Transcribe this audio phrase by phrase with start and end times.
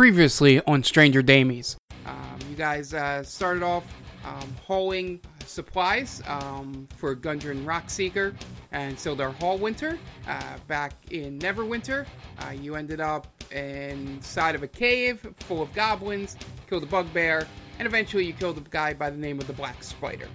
[0.00, 1.76] Previously on Stranger Damies.
[2.06, 3.84] Um, you guys uh, started off
[4.24, 8.34] um, hauling supplies um, for Gundren Rockseeker
[8.72, 9.98] and Sildar Hallwinter.
[10.26, 12.06] Uh, back in Neverwinter,
[12.38, 16.34] uh, you ended up inside of a cave full of goblins,
[16.66, 17.46] killed a bugbear,
[17.78, 20.28] and eventually you killed a guy by the name of the Black Spider.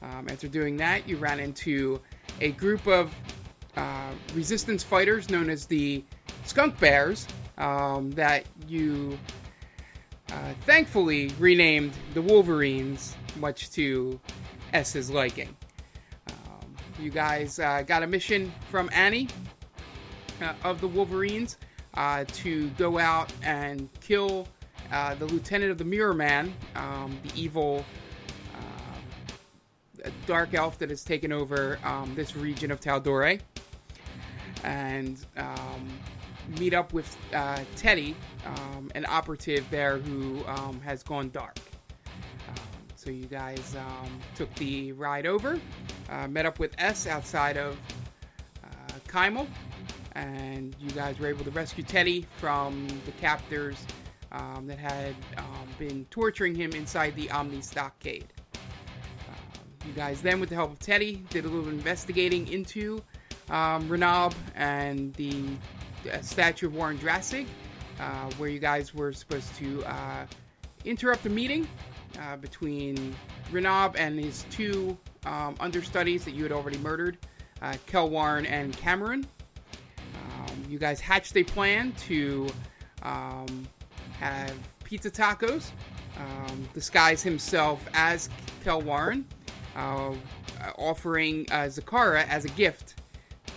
[0.00, 2.00] Um, after doing that, you ran into
[2.40, 3.14] a group of
[3.76, 6.02] uh, resistance fighters known as the
[6.46, 7.28] Skunk Bears
[7.58, 9.18] um, that you
[10.32, 14.18] uh, thankfully renamed the Wolverines, much to
[14.72, 15.54] S's liking.
[16.28, 19.28] Um, you guys uh, got a mission from Annie
[20.42, 21.56] uh, of the Wolverines
[21.94, 24.46] uh, to go out and kill
[24.92, 27.84] uh, the lieutenant of the Mirror Man, um, the evil
[28.54, 33.40] uh, dark elf that has taken over um, this region of Tal'Dorei,
[34.64, 35.88] and um,
[36.58, 38.14] meet up with uh, Teddy,
[38.46, 41.58] um, an operative there who um, has gone dark.
[42.48, 42.54] Um,
[42.96, 45.60] so you guys um, took the ride over,
[46.10, 47.76] uh, met up with S outside of
[48.64, 48.68] uh,
[49.06, 49.46] Kymel,
[50.14, 53.86] and you guys were able to rescue Teddy from the captors
[54.32, 55.14] um, that had
[55.78, 58.26] been torturing him inside the Omni Stockade.
[59.88, 63.02] You guys then, with the help of Teddy, did a little investigating into
[63.48, 65.32] um, Renab and the
[66.22, 67.46] statue of Warren Drassig,
[68.00, 70.26] uh, where you guys were supposed to uh,
[70.84, 71.66] interrupt a meeting
[72.20, 73.14] uh, between
[73.52, 74.96] Renab and his two
[75.26, 77.18] um, understudies that you had already murdered,
[77.62, 79.26] uh, Warren and Cameron.
[80.14, 82.48] Um, you guys hatched a plan to
[83.02, 83.68] um,
[84.18, 85.70] have pizza tacos,
[86.18, 88.28] um, disguise himself as
[88.64, 89.24] Kelwarn,
[89.76, 90.12] uh,
[90.76, 92.94] offering uh, Zakara as a gift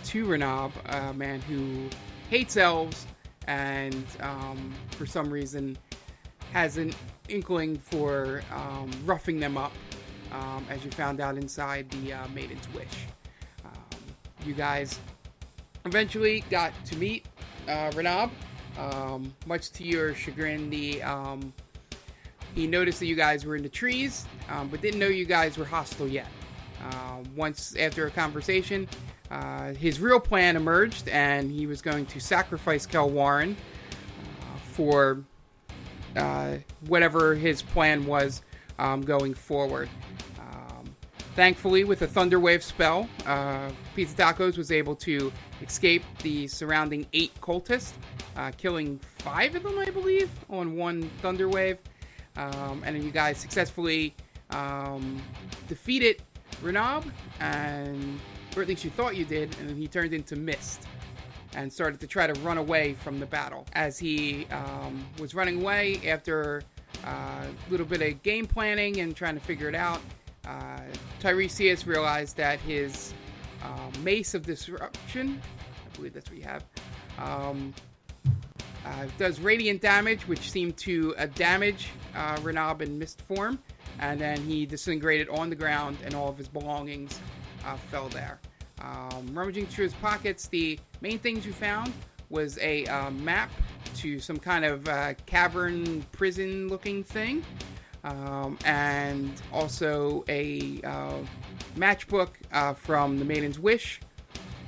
[0.04, 1.88] to Renab, a man who
[2.32, 3.06] hates elves
[3.46, 5.76] and um, for some reason
[6.54, 6.90] has an
[7.28, 9.72] inkling for um, roughing them up,
[10.32, 12.86] um, as you found out inside the uh, Maiden's Wish.
[13.66, 14.00] Um,
[14.46, 14.98] you guys
[15.84, 17.26] eventually got to meet
[17.68, 18.30] uh, Renab.
[18.78, 21.52] Um, much to your chagrin, the um,
[22.54, 24.24] he noticed that you guys were in the trees,
[24.70, 26.28] but didn't know you guys were hostile yet.
[26.82, 28.88] Uh, once after a conversation,
[29.32, 35.24] uh, his real plan emerged, and he was going to sacrifice Kelwarren uh, for
[36.16, 36.56] uh,
[36.86, 38.42] whatever his plan was
[38.78, 39.88] um, going forward.
[40.38, 40.94] Um,
[41.34, 45.32] thankfully, with a Thunderwave spell, uh, Pizza Tacos was able to
[45.62, 47.92] escape the surrounding eight cultists,
[48.36, 51.78] uh, killing five of them, I believe, on one Thunderwave.
[52.36, 54.14] Um, and you guys successfully
[54.50, 55.22] um,
[55.68, 56.22] defeated
[56.62, 57.10] Renab
[57.40, 58.20] and
[58.56, 60.86] or at least you thought you did, and then he turned into mist
[61.54, 63.66] and started to try to run away from the battle.
[63.74, 66.62] As he um, was running away after
[67.04, 70.00] uh, a little bit of game planning and trying to figure it out,
[70.46, 70.80] uh,
[71.20, 73.14] Tiresias realized that his
[73.62, 75.40] uh, Mace of Disruption,
[75.86, 76.64] I believe that's what you have,
[77.18, 77.74] um,
[78.84, 83.58] uh, does radiant damage, which seemed to uh, damage uh, Renab in mist form,
[84.00, 87.20] and then he disintegrated on the ground, and all of his belongings
[87.64, 88.38] uh, fell there.
[88.80, 91.92] Um, rummaging through his pockets, the main things you found
[92.30, 93.50] was a uh, map
[93.96, 97.44] to some kind of uh, cavern prison looking thing,
[98.04, 101.18] um, and also a uh,
[101.76, 104.00] matchbook uh, from the Maiden's Wish.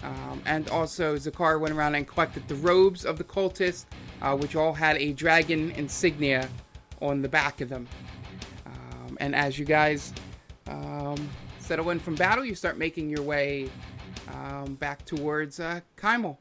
[0.03, 3.87] Um, and also, Zakar went around and collected the robes of the cultists,
[4.21, 6.49] uh, which all had a dragon insignia
[7.00, 7.88] on the back of them.
[8.66, 10.12] Um, and as you guys
[10.69, 11.28] um,
[11.64, 13.70] settle in from battle, you start making your way
[14.34, 16.36] um, back towards uh, Kymel.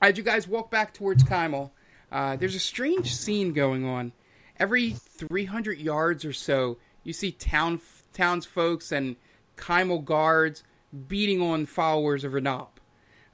[0.00, 1.70] As you guys walk back towards Kymel,
[2.10, 4.10] uh, there's a strange scene going on.
[4.58, 7.80] Every 300 yards or so, you see town
[8.12, 9.16] townsfolk and
[9.56, 10.62] Kymel guards
[11.08, 12.68] beating on followers of Renab.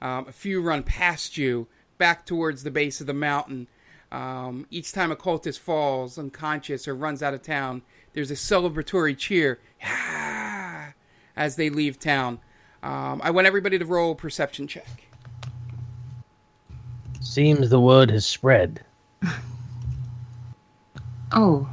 [0.01, 1.67] Um, a few run past you
[1.97, 3.67] back towards the base of the mountain.
[4.11, 7.81] Um, each time a cultist falls unconscious or runs out of town,
[8.13, 10.93] there's a celebratory cheer ah,
[11.35, 12.39] as they leave town.
[12.81, 15.03] Um, I want everybody to roll a perception check.
[17.21, 18.83] Seems the word has spread.
[21.31, 21.69] Oh,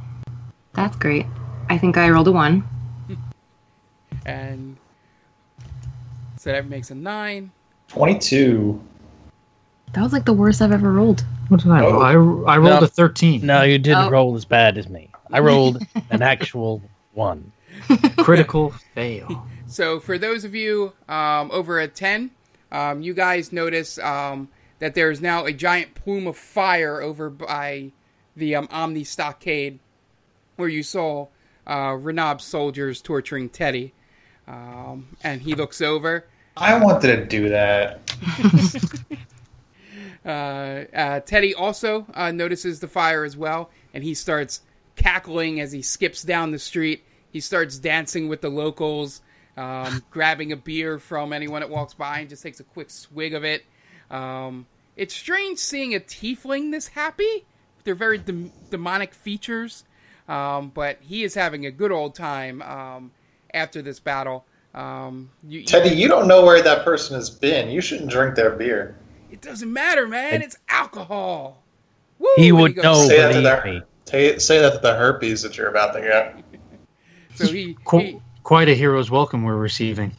[0.73, 1.25] that's great.
[1.69, 2.63] I think I rolled a one.
[4.25, 4.77] and
[6.37, 7.51] so that makes a nine.
[7.89, 8.81] 22.
[9.93, 11.25] That was like the worst I've ever rolled.
[11.47, 12.01] What did I roll?
[12.03, 12.11] I,
[12.53, 12.85] I rolled No.
[12.85, 13.45] a 13.
[13.45, 14.09] No, you didn't Oh.
[14.09, 15.09] roll as bad as me.
[15.31, 16.81] I rolled an actual
[17.13, 17.51] one.
[18.17, 19.47] Critical fail.
[19.69, 22.31] So for those of you um, over at 10,
[22.71, 24.47] um, you guys notice um,
[24.79, 27.91] that there is now a giant plume of fire over by
[28.37, 29.79] the um, Omni Stockade
[30.55, 31.27] where you saw
[31.67, 33.93] uh, Renab's soldiers torturing Teddy.
[34.47, 36.25] Um, and he looks over.
[36.55, 37.99] I wanted to do that.
[40.25, 44.61] Uh, uh, Teddy also uh, notices the fire as well, and he starts
[44.97, 47.05] cackling as he skips down the street.
[47.31, 49.21] He starts dancing with the locals,
[49.55, 53.33] um, grabbing a beer from anyone that walks by, and just takes a quick swig
[53.33, 53.63] of it.
[54.11, 54.65] Um,
[54.97, 57.45] it's strange seeing a tiefling this happy.
[57.85, 59.85] They're very dem- demonic features,
[60.27, 63.11] um, but he is having a good old time um,
[63.53, 64.45] after this battle.
[64.75, 67.69] Um, you, Teddy, you don't know where that person has been.
[67.69, 68.95] You shouldn't drink their beer.
[69.31, 70.41] it doesn't matter, man.
[70.41, 71.63] It's alcohol.
[72.19, 72.27] Woo!
[72.35, 73.07] He would goes- know.
[73.07, 73.81] say that to the me.
[74.05, 76.43] say, say that to the herpes that you're about to get.
[77.35, 80.11] So he, Qu- he Quite a hero's welcome we're receiving.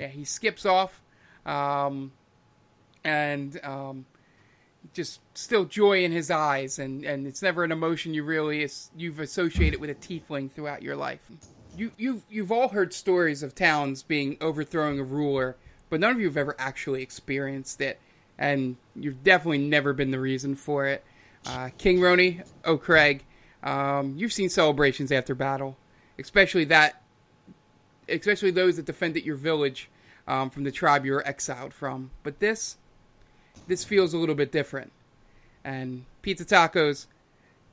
[0.00, 1.00] yeah, he skips off,
[1.46, 2.10] um,
[3.04, 4.06] and um,
[4.92, 8.90] just still joy in his eyes, and, and it's never an emotion you really is,
[8.96, 11.20] you've associated with a tiefling throughout your life.
[11.76, 15.56] You you've you've all heard stories of towns being overthrowing a ruler,
[15.90, 17.98] but none of you have ever actually experienced it,
[18.38, 21.02] and you've definitely never been the reason for it.
[21.46, 23.24] Uh, King Roni O'Craig,
[23.62, 25.76] um, you've seen celebrations after battle,
[26.18, 27.02] especially that
[28.08, 29.90] especially those that defended your village
[30.26, 32.10] um, from the tribe you were exiled from.
[32.22, 32.76] But this,
[33.66, 34.92] this feels a little bit different.
[35.64, 37.06] And pizza tacos,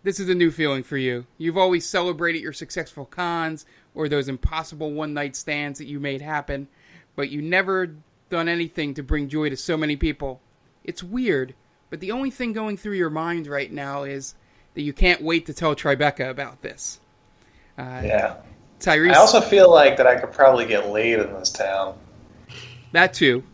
[0.03, 1.25] this is a new feeling for you.
[1.37, 6.21] You've always celebrated your successful cons or those impossible one night stands that you made
[6.21, 6.67] happen,
[7.15, 7.95] but you never
[8.29, 10.39] done anything to bring joy to so many people.
[10.83, 11.53] It's weird,
[11.89, 14.35] but the only thing going through your mind right now is
[14.73, 16.99] that you can't wait to tell Tribeca about this.
[17.77, 18.37] Uh, Yeah.
[18.79, 21.95] Tyrese, I also feel like that I could probably get laid in this town.
[22.93, 23.43] that too.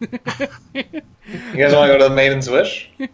[1.28, 2.90] You guys want to go to the Maiden's Wish?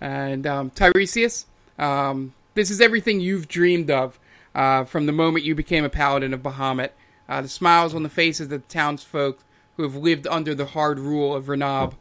[0.00, 1.46] And um, Tiresias,
[1.78, 4.18] um, this is everything you've dreamed of
[4.54, 6.90] uh, from the moment you became a paladin of Bahamut.
[7.26, 9.38] Uh, the smiles on the faces of the townsfolk
[9.76, 11.94] who have lived under the hard rule of Renab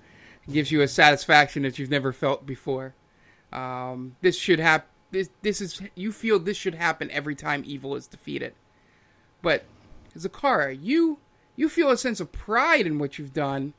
[0.51, 2.93] gives you a satisfaction that you've never felt before.
[3.53, 4.89] Um, this should happen.
[5.11, 8.53] This, this is you feel this should happen every time evil is defeated.
[9.41, 9.63] But
[10.17, 11.19] Zakara, you
[11.55, 13.73] you feel a sense of pride in what you've done,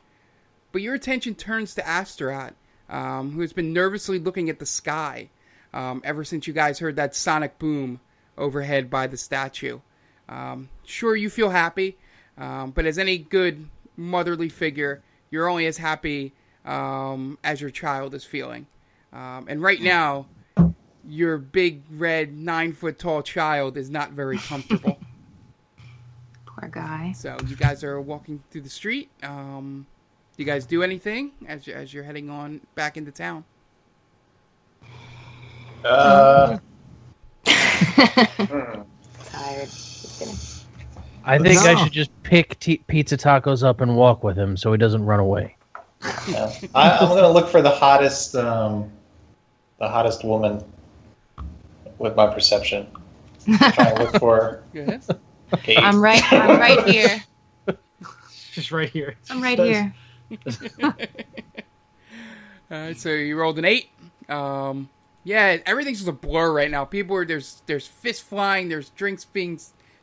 [0.74, 2.54] but your attention turns to Astaroth,
[2.90, 5.30] um, who has been nervously looking at the sky
[5.72, 8.00] um, ever since you guys heard that sonic boom
[8.36, 9.78] overhead by the statue.
[10.28, 11.96] Um, sure, you feel happy,
[12.36, 15.00] um, but as any good motherly figure,
[15.30, 16.32] you're only as happy
[16.64, 18.66] um, as your child is feeling.
[19.12, 20.26] Um, and right now,
[21.06, 24.98] your big red nine foot tall child is not very comfortable.
[26.46, 27.12] Poor guy.
[27.12, 29.08] So you guys are walking through the street.
[29.22, 29.86] Um,
[30.36, 33.44] you guys do anything as you, as you're heading on back into town?
[35.84, 36.58] Uh,
[37.46, 38.82] hmm.
[39.24, 39.68] Tired.
[39.68, 40.54] Just kidding.
[41.26, 44.72] I think I should just pick t- pizza tacos up and walk with him so
[44.72, 45.56] he doesn't run away.
[46.28, 46.52] Yeah.
[46.74, 48.90] I, I'm gonna look for the hottest, um,
[49.78, 50.62] the hottest woman
[51.98, 52.86] with my perception.
[53.44, 55.02] Trying to look for Go ahead.
[55.62, 55.78] Kate.
[55.78, 56.22] I'm right.
[56.32, 57.22] I'm right here.
[58.52, 59.14] Just right here.
[59.30, 59.94] I'm right here.
[62.96, 63.88] So you rolled an eight.
[64.28, 64.88] Um,
[65.22, 66.84] yeah, everything's just a blur right now.
[66.84, 69.58] People are there's there's fists flying, there's drinks being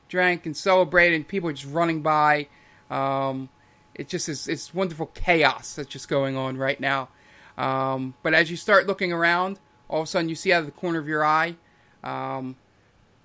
[0.07, 2.47] drank and celebrated, and people are just running by.
[2.89, 3.49] Um,
[3.93, 7.09] it's just this it's wonderful chaos that's just going on right now.
[7.57, 9.59] Um, but as you start looking around,
[9.89, 11.55] all of a sudden you see out of the corner of your eye,
[12.03, 12.55] um,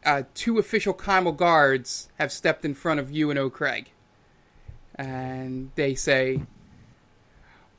[0.05, 3.91] uh, two official Kymel guards have stepped in front of you and O'Craig,
[4.97, 6.43] and they say,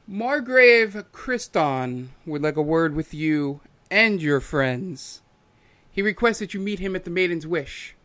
[0.08, 3.60] Margrave Christon would like a word with you
[3.92, 5.22] and your friends.
[5.92, 7.96] He requests that you meet him at the Maiden's Wish.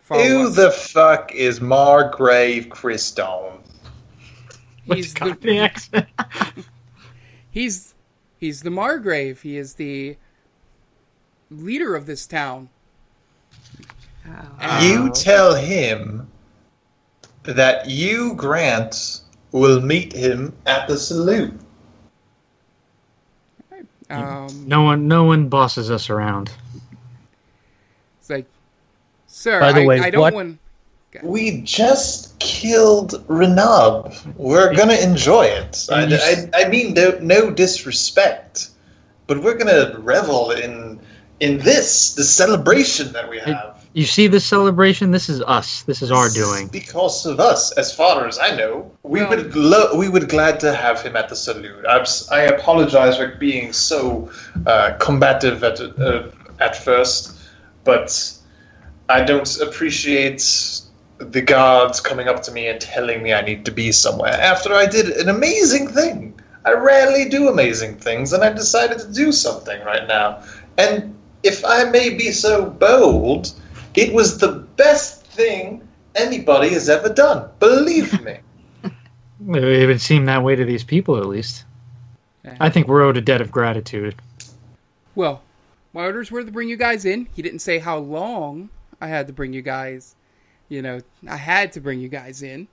[0.00, 0.56] Follow Who us.
[0.56, 3.60] the fuck is Margrave Christone?
[4.84, 6.06] he's With the, the accent.
[7.50, 7.94] he's
[8.36, 9.42] he's the Margrave.
[9.42, 10.16] He is the
[11.48, 12.70] leader of this town.
[14.26, 14.80] Oh.
[14.82, 16.28] You tell him
[17.44, 19.20] that you, Grant,
[19.52, 21.52] will meet him at the salute.
[24.08, 26.50] Um, No one, no one bosses us around.
[28.18, 28.46] It's like,
[29.26, 30.58] sir, By the I, way, I don't what- want.
[31.24, 34.14] We just killed Renab.
[34.36, 35.86] We're gonna enjoy it.
[35.90, 38.68] I, And you s- I, I mean, no, no disrespect,
[39.26, 41.00] but we're gonna revel in
[41.40, 43.79] in this, the celebration that we have.
[43.92, 45.10] You see this celebration?
[45.10, 45.82] This is us.
[45.82, 46.68] This is our doing.
[46.68, 48.90] because of us, as far as I know.
[49.02, 51.84] We Well- would lo- we would glad to have him at the salute.
[51.88, 54.30] I'm, s- I apologize for being so
[54.66, 56.22] uh, combative at uh,
[56.60, 57.32] at first,
[57.82, 58.08] but
[59.08, 60.40] I don't appreciate
[61.18, 64.72] the guards coming up to me and telling me I need to be somewhere after
[64.72, 66.32] I did an amazing thing.
[66.64, 70.42] I rarely do amazing things, and I decided to do something right now.
[70.78, 73.52] And if I may be so bold,
[73.94, 77.48] it was the best thing anybody has ever done.
[77.58, 78.38] Believe me.
[79.48, 81.64] It would seem that way to these people, at least.
[82.44, 82.58] Yeah.
[82.60, 84.14] I think we're owed a debt of gratitude.
[85.14, 85.40] Well,
[85.94, 87.26] my orders were to bring you guys in.
[87.34, 88.68] He didn't say how long
[89.00, 90.14] I had to bring you guys.
[90.68, 92.68] You know, I had to bring you guys in.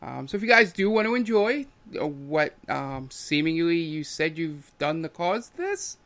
[0.00, 1.66] Um, so if you guys do want to enjoy
[2.00, 5.98] uh, what um, seemingly you said you've done to cause this,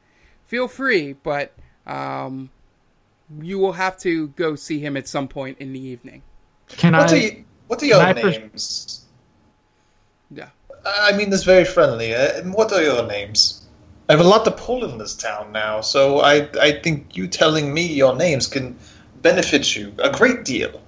[0.46, 1.12] feel free.
[1.12, 1.52] But
[1.87, 2.50] um,
[3.42, 6.23] you will have to go see him at some point in the evening.
[6.68, 7.14] Can What I?
[7.14, 9.04] are you, what are your can I pers- names?
[10.30, 10.49] Yeah.
[10.85, 12.14] I mean this very friendly.
[12.14, 13.66] Uh, what are your names?
[14.09, 17.26] I have a lot to pull in this town now, so I I think you
[17.26, 18.76] telling me your names can
[19.23, 20.80] benefit you a great deal.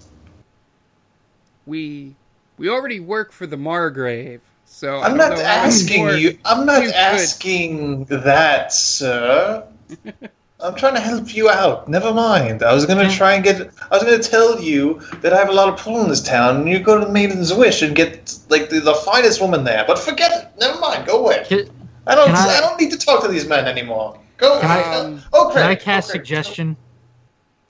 [1.67, 2.15] We
[2.59, 6.39] we already work for the Margrave, so I I'm don't not know asking you.
[6.45, 9.65] I'm not you could- asking that, sir.
[10.61, 11.89] I'm trying to help you out.
[11.89, 12.65] Never mind.
[12.65, 13.61] I was gonna try and get.
[13.91, 16.57] I was gonna tell you that I have a lot of pull in this town,
[16.57, 19.85] and you go to the Maiden's Wish and get like the, the finest woman there.
[19.87, 20.49] But forget it.
[20.59, 21.07] Never mind.
[21.07, 21.45] Go away.
[21.47, 21.71] Can,
[22.09, 22.31] I don't.
[22.31, 24.19] I- I, don't need to talk to these men anymore.
[24.37, 24.61] Go.
[24.61, 26.77] Can I- Um, oh, can I cast oh, suggestion?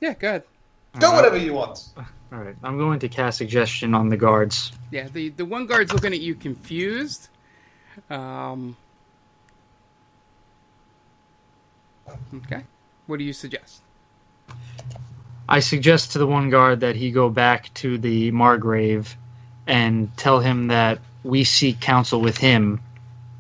[0.01, 0.43] Yeah, good.
[0.99, 1.91] Go whatever you want.
[2.33, 4.73] All right, I'm going to cast suggestion on the guards.
[4.91, 7.29] Yeah, the the one guard's looking at you confused.
[8.09, 8.77] Um.
[12.35, 12.65] Okay.
[13.09, 13.81] What do you suggest?
[15.49, 19.17] I suggest to the one guard that he go back to the Margrave
[19.67, 22.83] and tell him that we seek counsel with him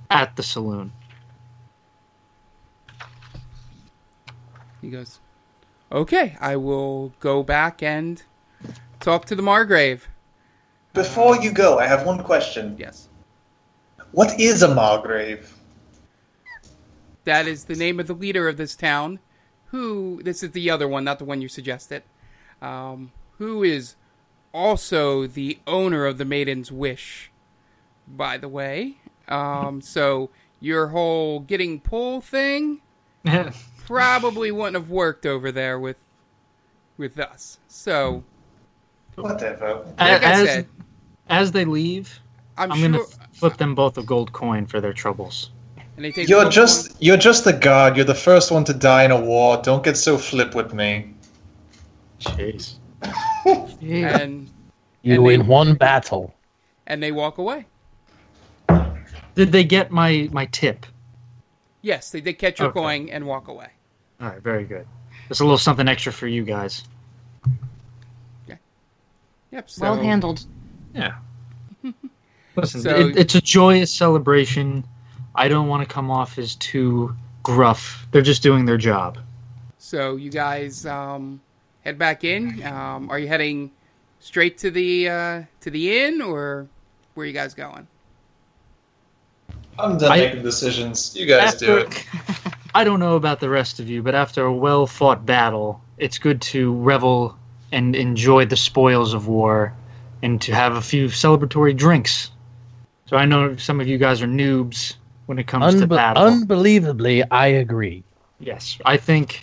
[0.09, 0.91] at the saloon.
[4.81, 5.21] He goes,
[5.93, 8.23] "Okay, I will go back and
[9.01, 10.09] talk to the Margrave."
[10.95, 12.75] Before you go, I have one question.
[12.79, 13.11] Yes,
[14.13, 15.55] What is a Margrave?
[17.25, 19.19] that is the name of the leader of this town.
[19.71, 20.23] Who?
[20.23, 22.03] This is the other one, not the one you suggested.
[22.63, 23.97] Um, who is
[24.53, 27.31] also the owner of the Maiden's Wish,
[28.07, 28.97] by the way.
[29.29, 32.81] Um, so your whole getting pull thing
[33.87, 35.97] probably wouldn't have worked over there with
[36.97, 37.59] with us.
[37.69, 38.25] So,
[39.15, 39.85] Whatever.
[39.99, 40.69] like I as, said,
[41.29, 42.21] as they leave,
[42.57, 42.91] I'm, I'm sure.
[42.91, 45.51] gonna flip them both a gold coin for their troubles.
[45.99, 47.97] And they take You're both just you're just a guard.
[47.97, 49.61] You're the first one to die in a war.
[49.61, 51.13] Don't get so flip with me.
[52.21, 52.77] Jeez.
[53.45, 54.49] and
[55.03, 56.33] You And they- one battle.
[56.87, 57.67] and they walk away.
[59.35, 60.87] Did they get my my tip?
[61.83, 62.81] Yes, they did catch your Okay.
[62.81, 63.69] coin and walk away.
[64.21, 64.87] All right, very good.
[65.29, 66.85] There's a little something extra for you guys.
[68.47, 68.57] Yeah.
[69.51, 69.69] Yep.
[69.71, 70.45] So, well handled.
[70.95, 71.15] Yeah.
[72.57, 74.85] Listen, So- it, it's a joyous celebration.
[75.39, 77.15] I don't want to come off as too
[77.45, 78.09] gruff.
[78.11, 79.19] They're just doing their job.
[79.79, 81.41] So you guys um,
[81.83, 82.61] head back in.
[82.65, 83.71] Um, are you heading
[84.19, 86.67] straight to the uh, to the inn, or
[87.15, 87.87] where are you guys going?
[89.79, 91.15] I'm done I- making decisions.
[91.15, 92.05] You guys do it.
[92.75, 96.19] I don't know about the rest of you, but after a well fought battle, it's
[96.19, 97.39] good to revel
[97.71, 99.73] and enjoy the spoils of war
[100.21, 102.33] and to have a few celebratory drinks.
[103.07, 104.97] So I know some of you guys are noobs
[105.29, 106.23] when it comes to Unbe- battle.
[106.25, 108.03] unbelievably, I agree.
[108.41, 109.43] yes, I think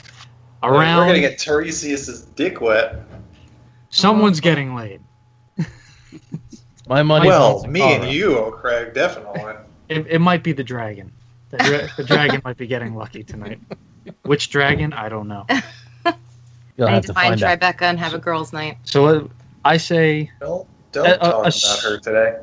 [0.63, 0.97] around.
[0.97, 2.95] We're gonna get Tiresias's dick wet.
[3.91, 4.99] someone's getting laid.
[6.87, 7.27] My money.
[7.27, 9.41] well, me and you, oh Craig, definitely.
[9.89, 11.11] It, it might be the dragon.
[11.51, 13.59] The, dra- the dragon might be getting lucky tonight.
[14.23, 14.91] Which dragon?
[14.91, 15.45] I don't know.
[16.77, 17.59] You'll I have need to to find find out.
[17.77, 18.77] Tribeca and have a girls' night.
[18.85, 19.27] So uh,
[19.63, 22.39] I say Don't don't Uh, uh, talk uh, about her today.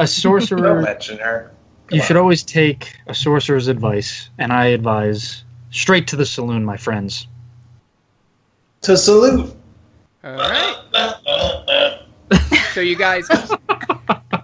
[0.00, 0.58] a sorcerer.
[0.58, 0.82] Don't sorcerer.
[0.82, 1.52] mention her.
[1.90, 6.64] Come you should always take a sorcerer's advice, and I advise straight to the saloon,
[6.64, 7.26] my friends.
[8.82, 9.52] to saloon.
[10.22, 10.76] All right.
[12.74, 13.28] So you guys,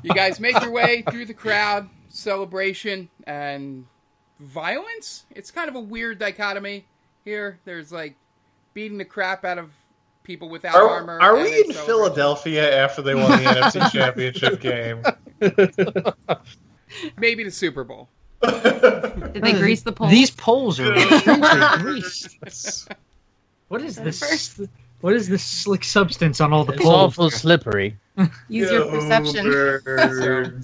[0.03, 3.87] you guys make your way through the crowd, celebration and
[4.41, 5.26] violence.
[5.31, 6.85] It's kind of a weird dichotomy
[7.25, 7.61] here.
[7.65, 8.17] There's like
[8.75, 9.71] beating the crap out of
[10.25, 11.21] people without Are, armor.
[11.21, 11.73] are we in.
[11.73, 15.03] Philadelphia after they won the NFC Championship game?
[17.19, 18.09] Maybe the Super Bowl.
[18.43, 20.11] Did they grease the poles?
[20.11, 20.93] These poles are
[21.78, 22.88] greased.
[23.69, 24.21] What is this?
[24.21, 24.61] First.
[25.00, 26.95] What is this slick substance on all the It's poles?
[26.95, 27.97] awful slippery.
[28.49, 30.62] Use your perception.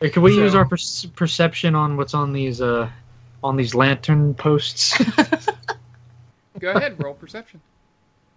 [0.00, 0.76] Hey, Can we use our per-
[1.16, 2.88] perception on what's on these uh
[3.42, 4.96] on these lantern posts?
[6.60, 7.60] Go ahead, roll perception.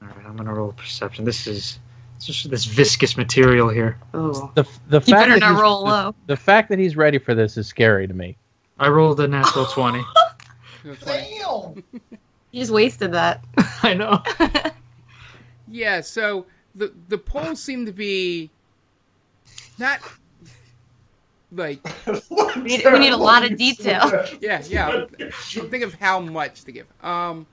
[0.01, 1.25] All right, I'm gonna roll perception.
[1.25, 1.79] This is
[2.15, 3.97] it's just this viscous material here.
[4.13, 4.51] Oh.
[4.55, 6.15] The the You fact better that not he's, roll the, low.
[6.27, 8.37] the fact that he's ready for this is scary to me.
[8.79, 10.03] I rolled a natural twenty.
[10.83, 11.37] That's funny.
[11.39, 11.83] Damn.
[12.51, 13.43] You just wasted that.
[13.83, 14.21] I know.
[15.67, 16.45] Yeah, so
[16.75, 18.51] the the poles seem to be
[19.79, 19.99] not
[21.51, 21.79] like
[22.29, 24.25] We need- we need a lot of detail.
[24.39, 25.05] yeah yeah.
[25.41, 26.85] Think of how much to give.
[27.03, 27.47] Um,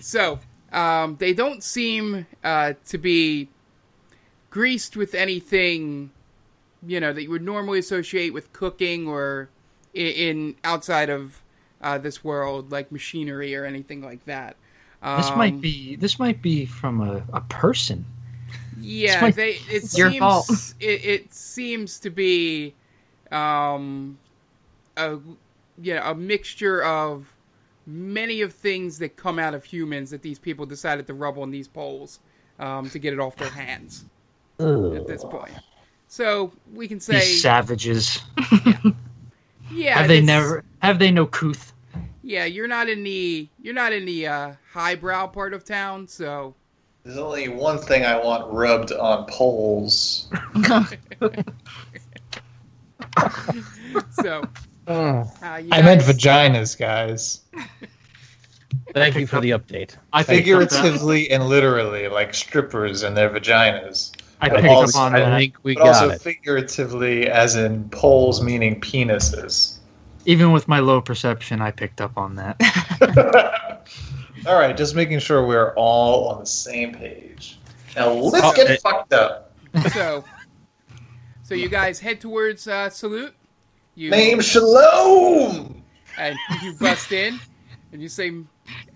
[0.00, 0.38] so
[0.72, 3.48] um, they don't seem uh, to be
[4.52, 6.10] greased with anything,
[6.86, 9.48] you know, that you would normally associate with cooking or
[9.94, 11.42] in, in outside of
[11.80, 14.56] uh, this world, like machinery or anything like that.
[15.16, 18.04] This might Um, be this might be from a, a person.
[18.78, 19.58] Yeah, might- they.
[19.68, 22.74] It seems it, it seems to be,
[23.32, 24.18] um,
[24.96, 25.18] a
[25.82, 27.34] you know a mixture of
[27.84, 31.50] many of things that come out of humans that these people decided to rub on
[31.50, 32.20] these poles,
[32.60, 34.04] um, to get it off their hands
[34.62, 35.52] at this point.
[36.08, 38.20] So we can say, These savages.
[39.72, 41.72] yeah, have they this- never have they no couth?
[42.22, 46.54] Yeah, you're not in the you're not in the uh, highbrow part of town, so
[47.04, 50.28] There's only one thing I want rubbed on poles.
[54.22, 54.42] so.
[54.84, 55.24] Uh,
[55.62, 57.42] you I meant vaginas, guys.
[58.92, 59.96] thank you for the update.
[60.12, 60.70] I picked up that.
[60.72, 64.10] Figuratively and literally, like strippers and their vaginas.
[64.42, 66.20] I But picked up also- on I think we but got also it.
[66.20, 69.78] figuratively, as in poles meaning penises.
[70.26, 72.56] Even with my low perception, I picked up on that.
[74.46, 77.58] all right, just making sure we're all on the same page.
[77.96, 79.52] Now let's Oh, get it- fucked up.
[79.92, 80.24] so
[81.44, 83.34] so you guys head towards uh, salute
[83.94, 85.82] you Mame Shalom.
[86.18, 87.38] and you bust in
[87.92, 88.32] and you say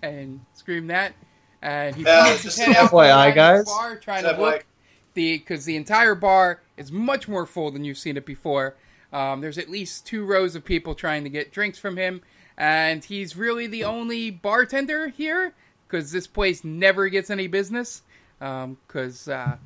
[0.03, 1.13] and scream that
[1.61, 3.65] and he Uh, pulls his just head out from FYI, guys.
[3.65, 4.65] bar trying to look
[5.17, 8.75] the because the entire bar is much more full than you've seen it before
[9.11, 12.21] um, there's at least two rows of people trying to get drinks from him
[12.57, 15.53] and he's really the only bartender here
[15.87, 18.03] because this place never gets any business
[18.39, 19.57] because uh,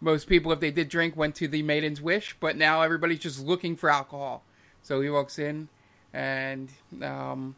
[0.00, 3.44] most people, if they did drink, went to the Maiden's Wish, but now everybody's just
[3.44, 4.44] looking for alcohol.
[4.82, 5.68] So he walks in,
[6.12, 6.70] and
[7.02, 7.56] um,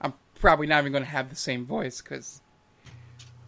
[0.00, 2.40] I'm probably not even going to have the same voice because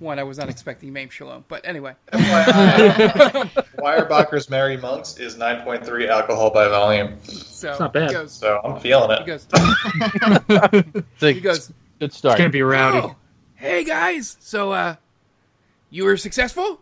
[0.01, 1.45] one, I was not expecting Mame Shalom.
[1.49, 8.11] But anyway, FYI, Weyerbacher's Merry Monks is 9.3 alcohol by volume, so not bad.
[8.13, 9.19] goes, so I'm feeling it.
[9.19, 9.27] he it.
[9.27, 9.47] goes,
[11.13, 11.67] It's a he goes.
[11.69, 12.39] good It's start.
[12.39, 12.99] gonna be rowdy.
[12.99, 13.17] Oh,
[13.55, 14.97] hey guys, so uh,
[15.91, 16.81] you were successful?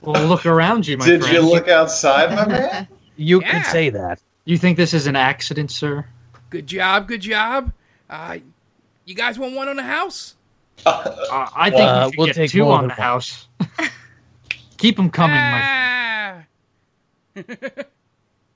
[0.00, 1.34] Well, look around you, my Did friend.
[1.36, 2.88] Did you look outside, my man?
[3.16, 3.52] You Yeah.
[3.62, 4.20] could say that.
[4.46, 6.06] You think this is an accident, sir?
[6.50, 7.72] Good job, good job.
[8.08, 8.38] Uh,
[9.04, 10.34] you guys want one on the house?
[10.84, 12.90] Uh, I think Uh, we we'll get take two on the one.
[12.90, 13.46] house.
[14.78, 16.42] Keep them coming, my Ah.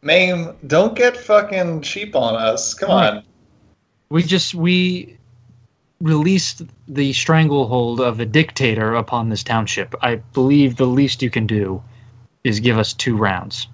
[0.03, 2.75] Mame, don't get fucking cheap on us.
[2.75, 3.23] Come on.
[4.09, 5.17] We just we
[6.01, 9.95] released the stranglehold of a dictator upon this township.
[10.03, 11.83] I believe the least you can do
[12.45, 13.67] is give us two rounds.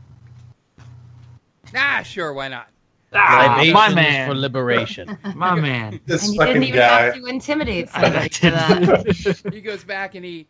[1.75, 2.69] ah, sure, why not?
[3.15, 5.19] Ah, Libations my man, for liberation.
[5.35, 6.01] my man.
[6.07, 7.03] This And you didn't fucking even guy.
[7.03, 9.43] have to intimidate I somebody for that.
[9.53, 10.49] he goes back and he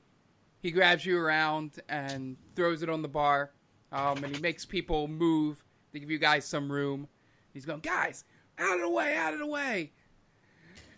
[0.61, 3.51] he grabs you around and throws it on the bar,
[3.91, 7.09] um, and he makes people move to give you guys some room.
[7.53, 8.25] He's going, guys,
[8.59, 9.91] out of the way, out of the way.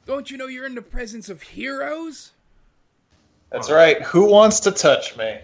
[0.07, 2.33] Don't you know you're in the presence of heroes?
[3.51, 4.03] That's right.
[4.03, 5.39] Who wants to touch me?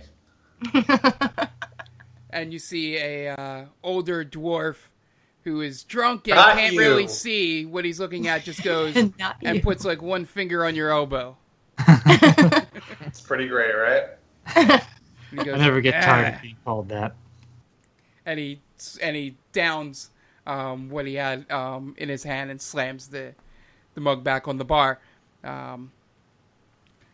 [2.33, 4.77] And you see a uh, older dwarf
[5.51, 6.81] who is drunk and Not can't you.
[6.81, 8.45] really see what he's looking at.
[8.45, 9.61] Just goes and you.
[9.61, 11.37] puts like one finger on your elbow.
[13.07, 14.05] It's pretty great, right?
[15.35, 17.15] Goes, I never get tired "Ah." of being called that.
[18.27, 18.61] and he
[19.03, 20.11] and he downs
[20.47, 23.35] um, what he had um, in his hand and slams the
[23.95, 25.01] the mug back on the bar.
[25.43, 25.91] Um,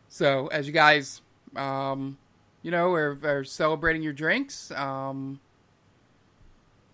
[0.09, 1.21] so as you guys,
[1.55, 2.19] um,
[2.63, 5.41] you know, are, are celebrating your drinks, um,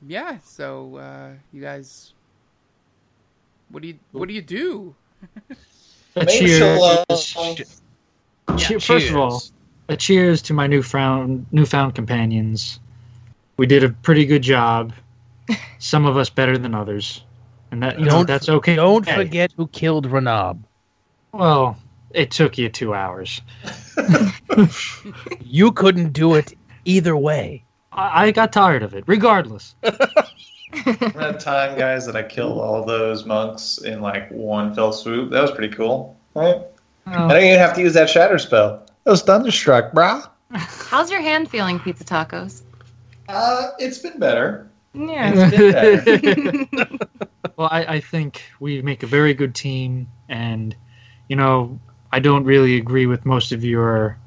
[0.06, 0.38] yeah.
[0.44, 2.12] So uh, you guys,
[3.70, 4.94] what do you what do you do?
[6.14, 6.58] A Maybe cheer.
[6.58, 7.82] she'll, uh, is-
[8.58, 9.52] cheer- First of all, Cheers.
[9.88, 12.80] a a cheers to my newfound newfound companions.
[13.56, 14.92] We did a pretty good job.
[15.78, 17.24] Some of us better than others,
[17.70, 18.76] and that you know Don't- that's okay.
[18.76, 20.58] Don't Hey, forget who killed Renab.
[21.32, 21.78] Well,
[22.10, 23.40] it took you two hours.
[25.40, 27.64] You couldn't do it either way.
[27.92, 29.04] I, I got tired of it.
[29.06, 34.92] Regardless, Remember that time, guys, that I killed all those monks in like one fell
[34.92, 35.30] swoop?
[35.30, 36.56] That was pretty cool, right?
[37.06, 38.86] I Oh, don't even have to use that shatter spell.
[39.04, 40.28] That was thunderstruck, brah.
[40.52, 42.62] How's your hand feeling, pizza tacos?
[43.28, 44.70] Uh, it's been better.
[44.94, 45.32] Yeah.
[45.34, 47.06] It's been better.
[47.56, 50.74] well, I, I think we make a very good team, and
[51.28, 51.78] you know,
[52.12, 54.18] I don't really agree with most of your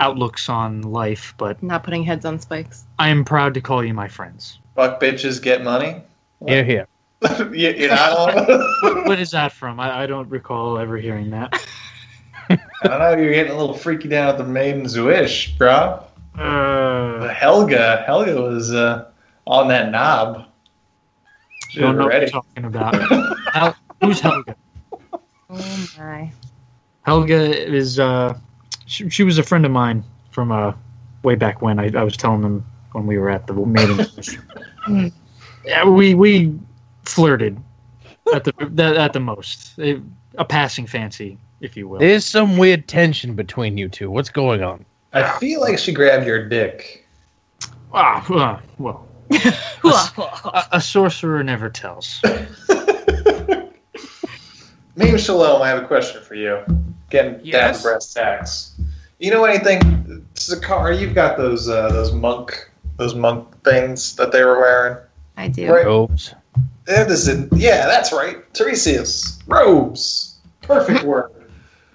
[0.00, 2.84] outlooks on life, but Not putting heads on spikes.
[2.98, 4.58] I am proud to call you my friends.
[4.74, 6.02] Fuck bitches, get money.
[6.46, 6.86] Here, here.
[7.52, 8.48] you, you're not.
[8.82, 9.78] What, what is that from?
[9.78, 11.52] I, I don't recall ever hearing that.
[12.50, 13.16] I don't know.
[13.22, 16.02] You're getting a little freaky down at the Maiden's Wish, bro.
[16.36, 19.10] Uh, Helga, Helga was uh,
[19.46, 20.46] on that knob.
[21.68, 22.32] She don't was know what you're ready.
[22.32, 23.34] talking about.
[23.52, 24.56] Hel- who's Helga?
[25.50, 26.32] Oh my.
[27.02, 28.36] Helga is uh,
[28.90, 30.72] she, she was a friend of mine from uh,
[31.22, 31.78] way back when.
[31.78, 34.04] I, I was telling them when we were at the maiden.
[34.82, 35.08] Hmm.
[35.66, 36.58] yeah, we we
[37.04, 37.60] flirted
[38.32, 40.00] at the that, at the most, a,
[40.36, 41.98] a passing fancy, if you will.
[41.98, 44.10] There's some weird tension between you two.
[44.10, 44.86] What's going on?
[45.12, 47.06] I feel like she grabbed your dick.
[47.92, 52.22] ah, uh, well, a, a sorcerer never tells.
[54.96, 56.62] Mame Shalom, I have a question for you.
[57.10, 57.82] Getting down Yes?
[57.82, 58.69] to brass tacks.
[59.20, 60.98] You know anything, Zakar?
[60.98, 64.96] You've got those uh, those monk those monk things that they were wearing.
[65.36, 65.70] I do.
[65.70, 65.84] Right.
[65.84, 66.34] Robes.
[66.86, 67.48] That is it.
[67.52, 68.50] Yeah, that's right.
[68.54, 70.38] Tiresias robes.
[70.62, 71.32] Perfect word.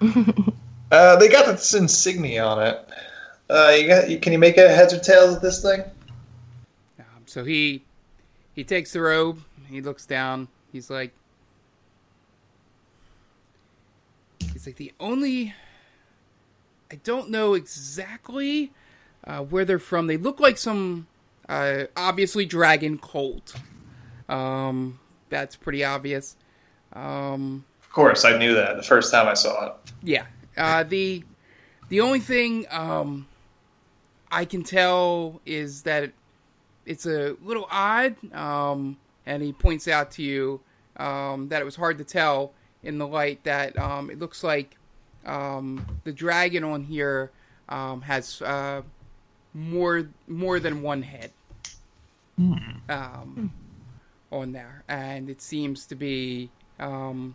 [0.92, 2.88] uh, they got this insignia on it.
[3.50, 4.08] Uh, you got?
[4.08, 5.80] You, can you make a heads or tails of this thing?
[7.00, 7.82] Um, so he
[8.54, 9.42] he takes the robe.
[9.68, 10.46] He looks down.
[10.70, 11.12] He's like,
[14.52, 15.52] he's like the only.
[16.90, 18.72] I don't know exactly
[19.24, 20.06] uh, where they're from.
[20.06, 21.06] They look like some
[21.48, 23.54] uh, obviously dragon cult.
[24.28, 26.36] Um, that's pretty obvious.
[26.92, 29.72] Um, Of course, I knew that the first time I saw it.
[30.02, 30.26] yeah.
[30.56, 31.22] Uh, the
[31.90, 33.26] the only thing um,
[34.30, 36.14] I can tell is that it,
[36.86, 38.96] it's a little odd, um,
[39.26, 40.60] and he points out to you
[40.96, 44.75] um, that it was hard to tell in the light that um, it looks like
[45.26, 47.30] um, the dragon on here
[47.68, 48.82] um, has uh,
[49.54, 51.32] more more than one head
[52.88, 53.52] um,
[54.30, 57.34] on there, and it seems to be um,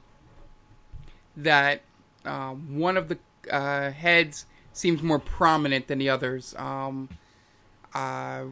[1.37, 1.81] that
[2.25, 3.17] um, one of the
[3.51, 6.55] uh, heads seems more prominent than the others.
[6.57, 7.09] Um,
[7.93, 8.43] uh,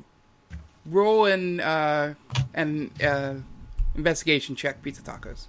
[0.85, 2.15] roll an uh,
[2.53, 3.35] an uh,
[3.95, 5.47] investigation check, pizza tacos.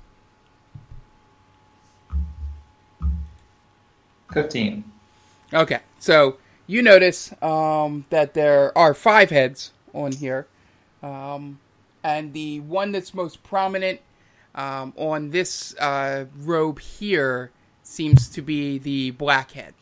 [4.33, 4.85] Fifteen.
[5.53, 10.47] Okay, so you notice um, that there are five heads on here,
[11.03, 11.59] um,
[12.05, 14.01] and the one that's most prominent
[14.55, 17.51] um, on this uh, robe here
[17.83, 19.75] seems to be the black head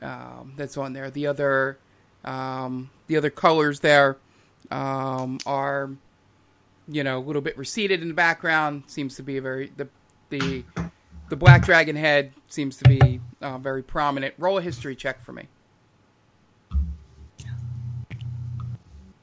[0.00, 1.10] um, that's on there.
[1.10, 1.78] The other,
[2.24, 4.16] um, the other colors there
[4.70, 5.90] um, are,
[6.88, 8.84] you know, a little bit receded in the background.
[8.88, 9.88] Seems to be a very the
[10.30, 10.64] the
[11.32, 14.34] the black dragon head seems to be uh, very prominent.
[14.36, 15.48] Roll a history check for me.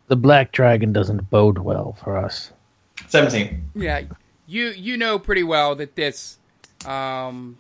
[0.08, 2.52] The black dragon doesn't bode well for us.
[3.10, 3.70] Seventeen.
[3.76, 4.02] Yeah,
[4.48, 6.40] you you know pretty well that this
[6.84, 7.60] um,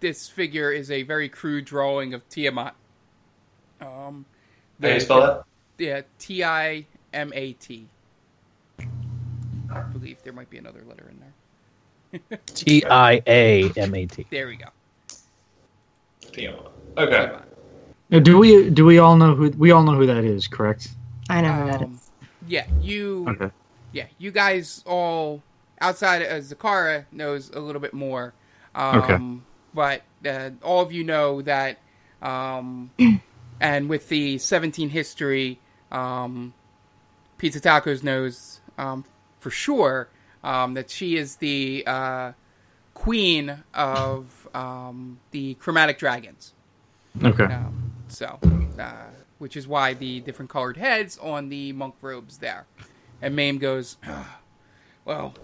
[0.00, 2.74] this figure is a very crude drawing of Tiamat.
[3.80, 4.26] Um,
[4.82, 5.44] How do you spell that?
[5.78, 7.86] Yeah, T I M A T.
[8.80, 11.34] I believe there might be another letter in there.
[12.46, 14.26] T I A M A T.
[14.30, 14.66] There we go.
[16.98, 17.32] Okay.
[18.10, 20.48] Now, Do we do we all know who we all know who that is?
[20.48, 20.88] Correct.
[21.28, 22.10] I know who that Um, is.
[22.46, 23.26] Yeah, you.
[23.28, 23.50] Okay.
[23.92, 25.42] Yeah, you guys all
[25.80, 28.34] outside of Zakara knows a little bit more.
[28.74, 29.40] Um, Okay.
[29.74, 31.78] But uh, all of you know that,
[32.22, 32.90] um,
[33.60, 35.58] and with the 17 history,
[35.92, 36.54] um,
[37.36, 39.04] Pizza Tacos knows um,
[39.38, 40.08] for sure
[40.46, 42.32] um, that she is the uh,
[42.94, 46.54] queen of um, the chromatic dragons.
[47.22, 47.44] Okay.
[47.44, 48.38] Um, so,
[48.78, 49.06] uh,
[49.38, 52.66] which is why the different colored heads on the monk robes there.
[53.20, 54.38] And Mame goes, "Ah,
[55.04, 55.34] Well,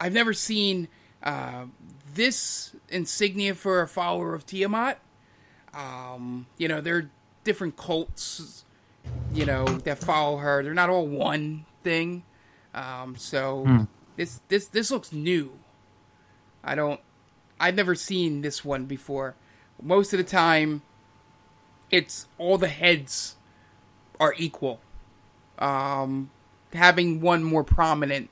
[0.00, 0.88] I've never seen
[1.22, 1.64] uh,
[2.14, 5.00] this insignia for a follower of Tiamat.
[5.74, 7.10] Um, you know, there are
[7.42, 8.64] different cults,
[9.32, 10.62] you know, that follow her.
[10.62, 12.22] They're not all one thing.
[12.74, 13.82] Um, so Hmm.
[14.20, 15.52] This this this looks new.
[16.62, 17.00] I don't.
[17.58, 19.34] I've never seen this one before.
[19.82, 20.82] Most of the time,
[21.90, 23.36] it's all the heads
[24.18, 24.78] are equal.
[25.58, 26.30] Um,
[26.74, 28.28] having one more prominent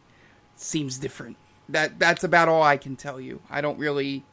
[0.57, 1.39] seems different.
[1.71, 3.41] That that's about all I can tell you.
[3.49, 4.25] I don't really,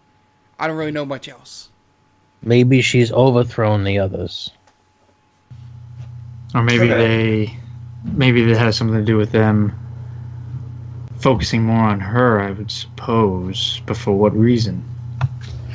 [0.59, 1.69] I don't really know much else.
[2.41, 4.51] Maybe she's overthrown the others.
[6.53, 7.45] Or maybe Okay.
[7.47, 7.57] they,
[8.03, 9.84] maybe that has something to do with them
[11.25, 12.39] focusing more on her.
[12.39, 14.83] I would suppose, but for what reason?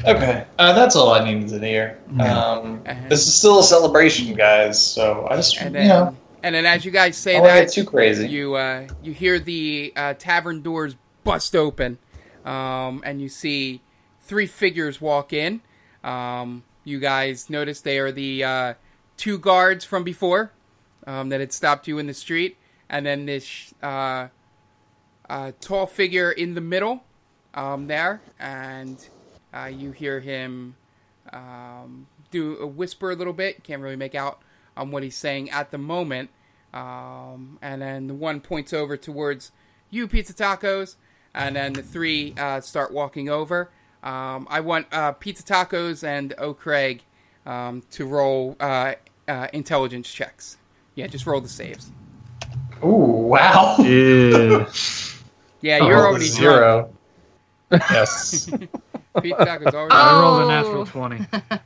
[0.07, 1.99] Okay, uh, that's all I needed to hear.
[2.21, 4.81] Um, this is still a celebration, guys.
[4.81, 7.55] So I just, And you then, know, and then as you guys say don't want
[7.55, 8.29] to that, too crazy.
[8.29, 11.99] you uh, you hear the uh, tavern doors bust open,
[12.45, 13.83] um, and you see
[14.21, 15.63] three figures walk in.
[16.05, 18.75] Um, you guys notice they are the uh,
[19.17, 20.53] two guards from before
[21.09, 22.57] um, that had stopped you in the street,
[22.89, 23.75] and then this
[25.31, 27.03] uh, uh, tall figure in the middle
[27.55, 29.09] um, there, and
[29.55, 30.75] uh, you hear him
[31.33, 33.63] um, do a whisper a little bit.
[33.65, 34.43] Can't really make out
[34.77, 36.31] um, what he's saying at the moment.
[36.73, 39.51] Um, and then the one points over towards
[39.91, 40.97] you, Pizza Tacos,
[41.35, 43.71] and then the three uh, start walking over.
[44.03, 47.03] Um, I want uh, Pizza Tacos and O'Craig
[47.45, 48.95] um, to roll uh,
[49.27, 50.57] uh, intelligence checks.
[50.95, 51.91] Yeah, just roll the saves.
[52.85, 53.77] Ooh, wow.
[53.79, 54.71] Yeah.
[55.61, 56.39] Yeah, Oh, you're roll already drunk.
[56.41, 56.93] zero.
[57.73, 58.47] yes.
[58.47, 59.95] Pizza Tacos already.
[59.95, 60.49] I rolled a Oh.
[60.49, 61.27] natural twenty.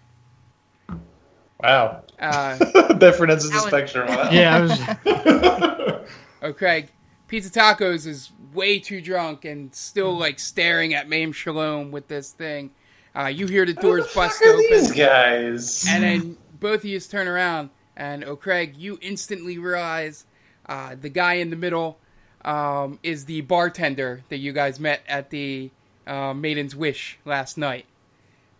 [1.63, 2.03] Wow.
[2.19, 2.57] Uh,
[2.95, 4.09] Different ends of the That was- spectrum.
[4.11, 4.29] Huh?
[4.31, 6.09] Yeah, I was.
[6.43, 6.89] Oh, Craig,
[7.27, 12.33] Pizza Tacos is way too drunk and still like staring at Mame Shalom with this
[12.33, 12.71] thing.
[13.17, 15.87] Uh, you hear the Who the doors bust open, these guys?
[15.89, 20.27] and then both of you turn around, and oh, Craig, you instantly realize
[20.67, 21.99] uh, the guy in the middle
[22.45, 25.71] um, is the bartender that you guys met at the
[26.07, 27.87] uh, Maiden's Wish last night.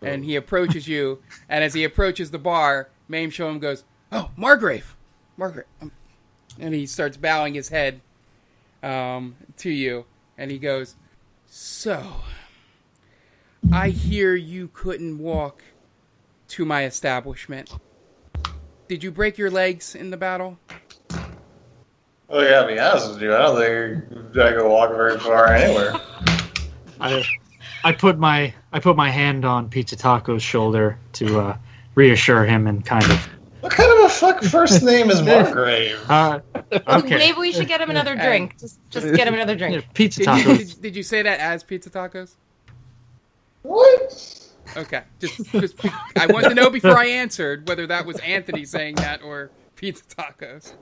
[0.01, 4.95] And he approaches you, and as he approaches the bar, Mame Shalom goes, "Oh, Margrave,
[5.37, 5.91] Margaret," um,
[6.59, 8.01] and he starts bowing his head
[8.83, 10.05] um, to you,
[10.37, 10.95] and he goes,
[11.47, 12.21] "So,
[13.71, 15.63] I hear you couldn't walk
[16.49, 17.71] to my establishment.
[18.87, 20.59] Did you break your legs in the battle?"
[22.29, 25.47] Oh yeah, to be honest with you, I don't think I can walk very far
[25.53, 25.93] anywhere.
[26.99, 27.23] I,
[27.83, 31.57] I put my I put my hand on Pizza Taco's shoulder to uh,
[31.93, 33.29] reassure him and kind of.
[33.61, 35.99] What kind of a fuck first name is Margrave?
[36.09, 36.39] Uh,
[36.71, 37.17] okay.
[37.17, 38.59] Maybe we should get him another drink.
[38.59, 39.93] Just, just get him another Yeah, drink.
[39.93, 42.35] pizza Did you, did, did you say that as Pizza Tacos?
[43.63, 44.51] What?
[44.77, 45.75] Okay, just, just
[46.17, 50.03] I wanted to know before I answered whether that was Anthony saying that or Pizza
[50.03, 50.73] Tacos.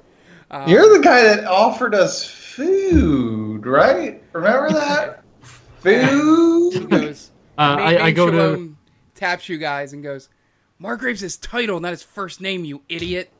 [0.54, 4.22] Um, You're the guy that offered us food, right?
[4.34, 5.24] Remember that?
[5.42, 6.74] food.
[6.74, 6.90] He Food.
[6.90, 7.30] goes.
[7.56, 8.76] Uh, Ma- I, I Mame go to
[9.14, 10.28] taps you guys and goes,
[10.80, 13.32] "Margrave's his title, not his first name, you idiot."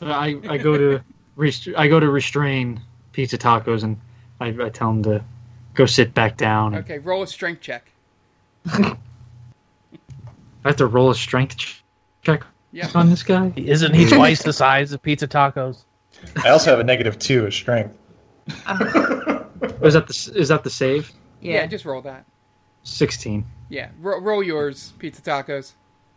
[0.00, 1.02] I, I go to
[1.36, 2.80] rest- I go to restrain
[3.12, 4.00] Pizza Tacos and
[4.40, 5.22] I, I tell him to
[5.74, 6.74] go sit back down.
[6.76, 7.90] Okay, roll a strength check.
[8.66, 8.96] I
[10.64, 11.56] have to roll a strength
[12.22, 12.88] check Yeah.
[12.94, 13.52] on this guy.
[13.56, 15.84] Isn't he twice the size of Pizza Tacos?
[16.44, 17.96] I also have a negative two of strength.
[19.82, 21.10] Is that the is that the save?
[21.40, 21.66] Yeah, Yeah.
[21.66, 22.24] just roll that.
[22.82, 23.44] Sixteen.
[23.70, 25.72] Yeah, ro- roll yours, Pizza Tacos.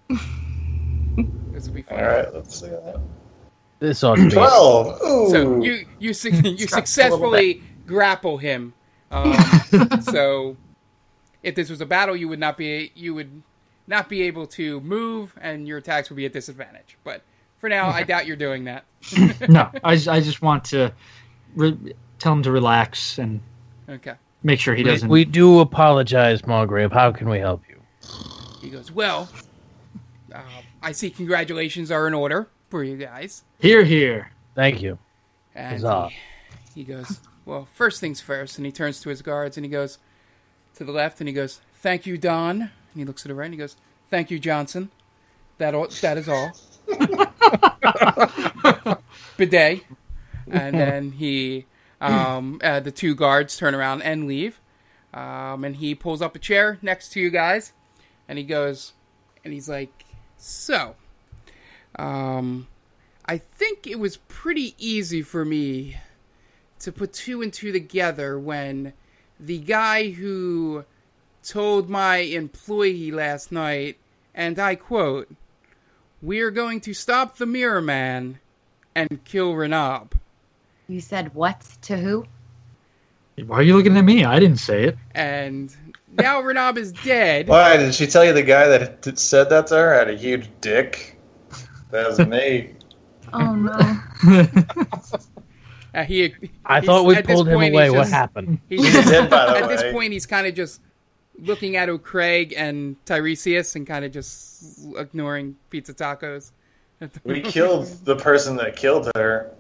[0.09, 1.99] this will be fun.
[1.99, 2.99] All right, let's see that.
[3.79, 4.31] This ought to be.
[4.31, 5.01] Twelve.
[5.03, 5.29] Ooh.
[5.29, 8.73] So you you su- you successfully grapple him.
[9.11, 9.33] Um,
[10.01, 10.57] so
[11.43, 13.43] if this was a battle, you would not be you would
[13.87, 16.97] not be able to move, and your attacks would be at disadvantage.
[17.05, 17.21] But
[17.59, 18.83] for now, I doubt you're doing that.
[19.49, 20.91] No, I, just- I just want to
[21.55, 23.39] re- tell him to relax and
[23.89, 24.13] Okay.
[24.43, 25.09] make sure he We, doesn't.
[25.09, 26.91] we do apologize, Margrave.
[26.91, 27.81] How can we help you?
[28.61, 29.29] He goes, well.
[30.33, 30.41] Uh,
[30.81, 31.09] I see.
[31.09, 33.43] Congratulations are in order for you guys.
[33.59, 34.31] Here, here.
[34.55, 34.97] Thank you.
[35.55, 36.09] And Huzzah.
[36.73, 38.57] he, he goes, well, first things first.
[38.57, 39.99] And he turns to his guards and he goes
[40.75, 42.61] to the left and he goes, thank you, Don.
[42.61, 43.77] And he looks to the right and he goes,
[44.09, 44.89] thank you, Johnson.
[45.59, 46.51] That all, that is all.
[49.37, 49.83] Bidet.
[50.49, 51.65] And then he,
[51.99, 54.59] um, uh, the two guards turn around and leave.
[55.13, 57.73] Um, and he pulls up a chair next to you guys
[58.27, 58.93] and he goes,
[59.43, 60.05] and he's like,
[60.37, 60.95] so,
[61.97, 62.67] um,
[63.25, 65.97] I think it was pretty easy for me
[66.79, 68.93] to put two and two together when
[69.39, 70.85] the guy who
[71.43, 73.97] told my employee last night,
[74.35, 75.29] and I quote,
[76.21, 78.39] We are going to stop the Mirror Man
[78.95, 80.11] and kill Renab.
[80.87, 82.25] You said what to who?
[83.45, 84.25] Why are you looking at me?
[84.25, 84.97] I didn't say it.
[85.13, 85.75] And
[86.13, 87.47] now Renab is dead.
[87.49, 90.49] Why did she tell you the guy that said that to her had a huge
[90.61, 91.19] dick?
[91.91, 92.73] That was me.
[93.33, 93.73] Oh no.
[95.93, 97.87] Uh, he, I thought we pulled him away.
[97.87, 98.59] he's What happened?
[98.69, 100.79] He's He just, did, by the at this point, he's kind of just
[101.39, 106.51] looking at O'Craig and Tiresias and kind of just ignoring pizza tacos.
[107.23, 109.51] We killed the person that killed her.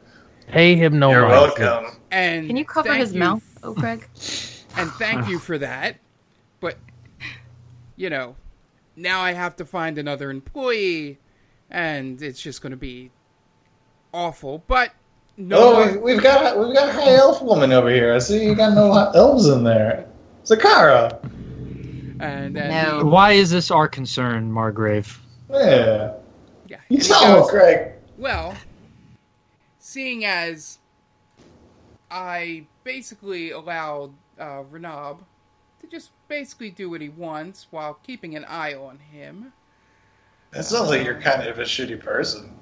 [0.47, 1.31] Pay him no You're mind.
[1.59, 1.97] welcome.
[2.09, 4.07] And Can you cover his you mouth, oh Craig?
[4.75, 5.97] and thank you for that.
[6.59, 6.77] But
[7.95, 8.35] you know,
[8.95, 11.19] now I have to find another employee,
[11.69, 13.11] and it's just going to be
[14.13, 14.63] awful.
[14.67, 14.93] But
[15.37, 18.13] no, Oh, one- we- we've got we've got a high elf woman over here.
[18.15, 20.07] I see you got no elves in there.
[20.43, 21.19] Zakara.
[22.19, 23.05] And, and No.
[23.05, 25.19] Why is this our concern, Margrave?
[25.49, 26.13] Yeah.
[26.65, 27.91] he, yeah, You and he tell goes, Craig.
[28.17, 28.55] Well,
[29.79, 30.79] seeing as
[32.09, 35.19] I basically allowed uh, Renab
[35.81, 39.53] to just basically do what he wants while keeping an eye on him,
[40.53, 42.53] It sounds like you're kind of a shitty person.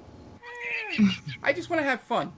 [1.42, 2.32] I just want to have fun.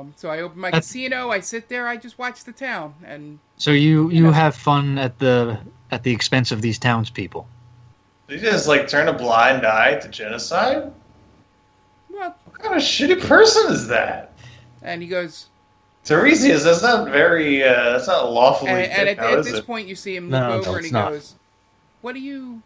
[0.00, 1.30] Um, so I open my That's- casino.
[1.30, 1.86] I sit there.
[1.86, 4.32] I just watch the town, and So you You you know.
[4.32, 5.58] have fun at the
[5.90, 7.46] at the expense of these townspeople.
[8.28, 10.92] You just like turn a blind eye to genocide?
[12.10, 14.32] well, What kind of shitty person is that?
[14.82, 15.46] and he goes,
[16.06, 19.58] Tiresias, that's not very, uh, that's not lawfully and, and at, out, at is this
[19.58, 19.66] it?
[19.66, 21.10] point, you see him No, look no, over, and he not.
[21.12, 21.34] goes,
[22.00, 22.62] "What do you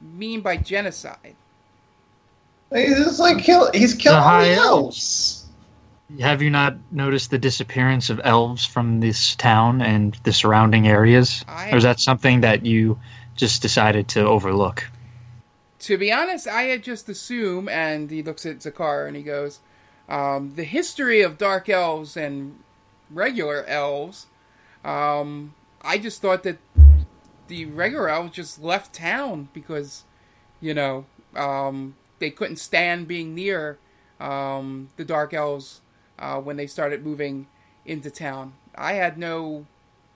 [0.00, 1.34] mean by genocide?"
[2.72, 4.60] He's just like kill, he's killing high the elves.
[4.60, 5.41] elves.
[6.20, 11.44] Have you not noticed the disappearance of elves from this town and the surrounding areas?
[11.48, 12.98] I- Or is that something that you
[13.36, 14.84] just decided to overlook?
[15.80, 19.60] To be honest, I had just assumed, and he looks at Zakar and he goes,
[20.08, 22.58] um, the history of dark elves and
[23.10, 24.26] regular elves,
[24.84, 26.58] um, I just thought that
[27.48, 30.04] the regular elves just left town because,
[30.60, 33.78] you know, um, they couldn't stand being near
[34.20, 35.80] um, the dark elves
[36.22, 37.46] uh, when they started moving
[37.84, 38.52] into town.
[38.76, 39.66] I had no.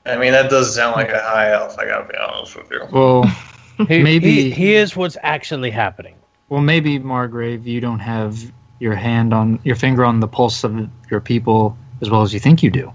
[0.07, 2.81] I mean, that does sound like a high elf, I gotta be honest with you.
[2.93, 3.25] Well,
[3.89, 6.15] He- Maybe- he- here's what's actually happening.
[6.49, 10.89] well, maybe Margrave, you don't have your hand on your finger on the pulse of
[11.11, 12.91] your people as well as you think you do.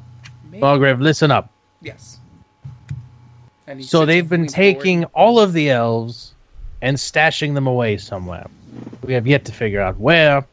[0.50, 1.52] Maybe, Margrave, listen up.
[1.82, 2.18] yes.
[3.68, 4.74] And So they've been leans forward.
[4.74, 6.34] taking all of the elves
[6.82, 8.48] and stashing them away somewhere.
[9.04, 10.46] We have yet to figure out where,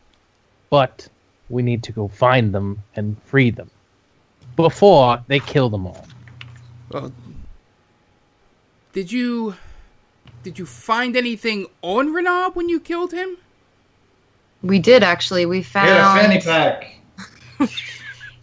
[0.70, 1.08] but
[1.48, 3.70] we need to go find them and free them
[4.56, 6.06] before they kill them all.
[6.90, 7.12] Well,
[8.92, 9.54] did you
[10.42, 13.36] did you find anything on Renab when you killed him?
[14.62, 15.46] We did actually.
[15.46, 16.94] We Get a fanny pack.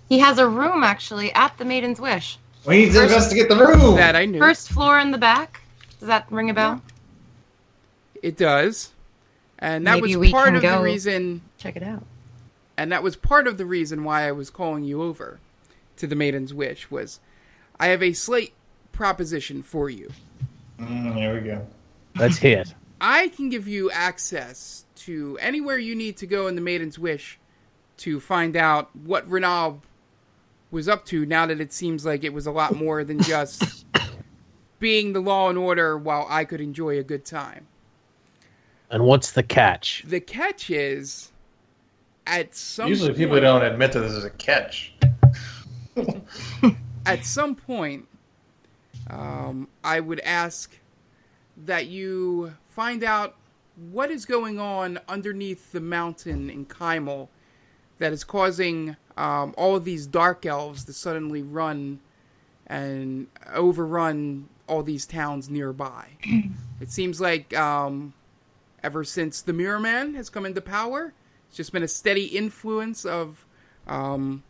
[0.09, 2.37] he has a room actually at the Maiden's Wish.
[2.65, 3.95] We need to First- investigate the room.
[3.95, 4.39] That I knew.
[4.39, 5.61] First floor in the back.
[5.99, 6.81] Does that ring a bell?
[8.21, 8.91] It does,
[9.59, 11.41] and that Maybe was part can of the reason.
[11.57, 12.03] Check it out.
[12.77, 15.39] And that was part of the reason why I was calling you over
[15.97, 17.19] to the Maiden's Wish was,
[17.79, 18.53] I have a slight
[18.91, 20.11] proposition for you.
[20.79, 21.65] Mm, here we go.
[22.15, 22.73] Let's hear it.
[22.99, 27.39] I can give you access to anywhere you need to go in the Maiden's Wish
[27.97, 29.81] to find out what Renab
[30.71, 33.85] was up to now that it seems like it was a lot more than just
[34.79, 37.67] being the law and order while I could enjoy a good time.
[38.89, 40.03] And what's the catch?
[40.05, 41.31] The catch is
[42.27, 44.93] at some Usually people don't admit that this is a catch.
[47.05, 48.07] at some point
[49.09, 50.77] um, I would ask
[51.65, 53.35] that you find out
[53.91, 57.29] what is going on underneath the mountain in Kymel
[57.99, 61.99] that is causing um, all of these dark elves to suddenly run
[62.67, 66.07] and overrun all these towns nearby.
[66.81, 68.13] it seems like um,
[68.83, 71.13] ever since the Mirror Man has come into power,
[71.47, 73.45] it's just been a steady influence of
[73.87, 74.43] um,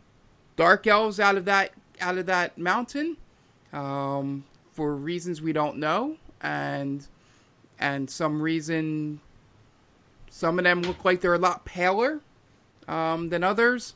[0.56, 3.16] dark elves out of that out of that mountain
[3.72, 7.06] um, for reasons we don't know, and
[7.78, 9.20] and some reason
[10.30, 12.20] some of them look like they're a lot paler
[12.88, 13.94] um, than others,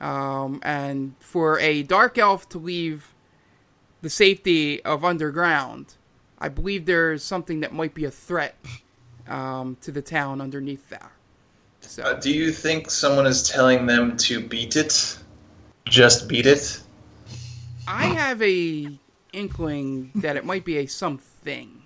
[0.00, 3.14] um, and for a dark elf to leave
[4.00, 5.94] the safety of underground,
[6.38, 8.56] I believe there's something that might be a threat
[9.28, 11.12] um, to the town underneath there.
[11.82, 12.02] So.
[12.02, 15.18] Uh, do you think someone is telling them to beat it?
[15.84, 16.80] Just beat it?
[17.86, 18.88] I have a
[19.32, 21.82] inkling that it might be a something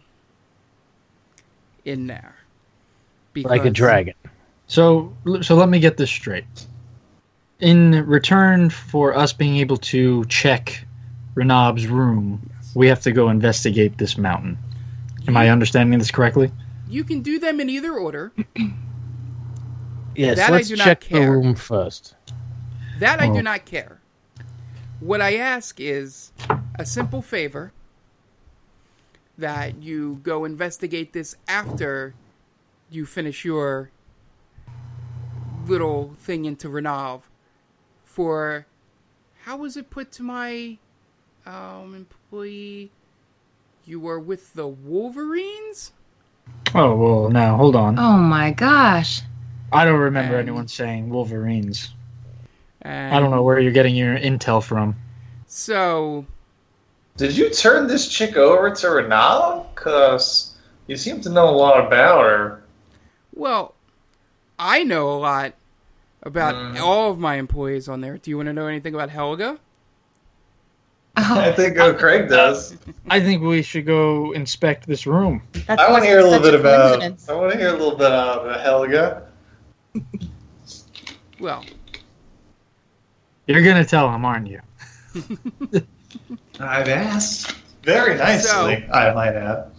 [1.85, 2.37] in there
[3.33, 4.15] Because, like a dragon.
[4.67, 6.67] So, so let me get this straight.
[7.61, 10.85] In return for us being able to check
[11.35, 14.59] Renab's room, we have to go investigate this mountain.
[15.27, 16.53] Am I understanding this correctly?
[16.89, 18.33] You can do them in either order.
[20.17, 21.31] Yes, That I let's do not check the care.
[21.33, 22.15] room first.
[22.99, 23.35] That I Oh.
[23.35, 24.01] do not care.
[25.01, 26.33] What I ask is
[26.79, 27.73] a simple favor
[29.37, 32.15] that you go investigate this after
[32.91, 33.91] you finish your
[35.67, 37.23] little thing into Renab
[38.05, 38.67] for
[39.45, 40.79] how was it put to my
[41.45, 42.91] um, employee?
[43.85, 45.93] You were with the Wolverines?
[46.75, 47.99] Oh well, now hold on.
[47.99, 49.21] Oh my gosh.
[49.73, 51.91] I don't remember And- anyone saying Wolverines.
[52.83, 54.95] And I don't know where you're getting your intel from.
[55.49, 56.25] So
[57.17, 59.75] Did you turn this chick over to Renab?
[59.75, 60.55] Cause
[60.87, 62.63] you seem to know a lot about her.
[63.35, 63.75] Well,
[64.59, 65.55] I know a lot
[66.23, 66.81] about Mm.
[66.81, 68.19] all of my employees on there.
[68.19, 69.59] Do you want to know anything about Helga?
[71.17, 72.77] I think uh, Craig does.
[73.11, 75.43] I think we should go inspect this room.
[75.67, 77.03] That's I want to hear a little bit about.
[77.03, 79.26] I want to hear a little bit about Helga.
[81.39, 81.65] Well,
[83.47, 84.61] You're gonna tell him, aren't you?
[86.59, 88.87] I've asked very nicely.
[88.93, 89.71] I might add.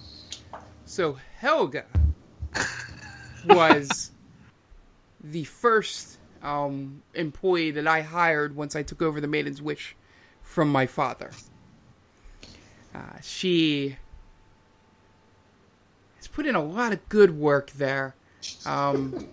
[0.85, 1.85] so Helga
[3.47, 4.11] was
[5.23, 9.95] the first um, employee that I hired once I took over the Maiden's Wish
[10.41, 11.31] from my father.
[12.95, 13.97] Uh, she
[16.17, 18.15] has put in a lot of good work there.
[18.65, 19.27] Um,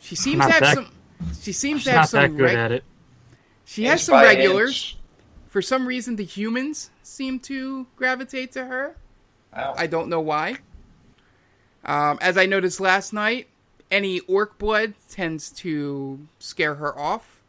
[0.00, 0.92] she seems to have that- some.
[1.42, 2.22] She seems She's to have not some.
[2.22, 2.84] that good reg- at it.
[3.66, 4.70] She has Inch some regulars.
[4.70, 4.96] inch.
[5.48, 8.96] For some reason, the humans seem to gravitate to her.
[9.54, 9.74] Wow.
[9.76, 10.56] I don't know why.
[11.84, 13.48] Um, as I noticed last night,
[13.90, 17.40] any orc blood tends to scare her off.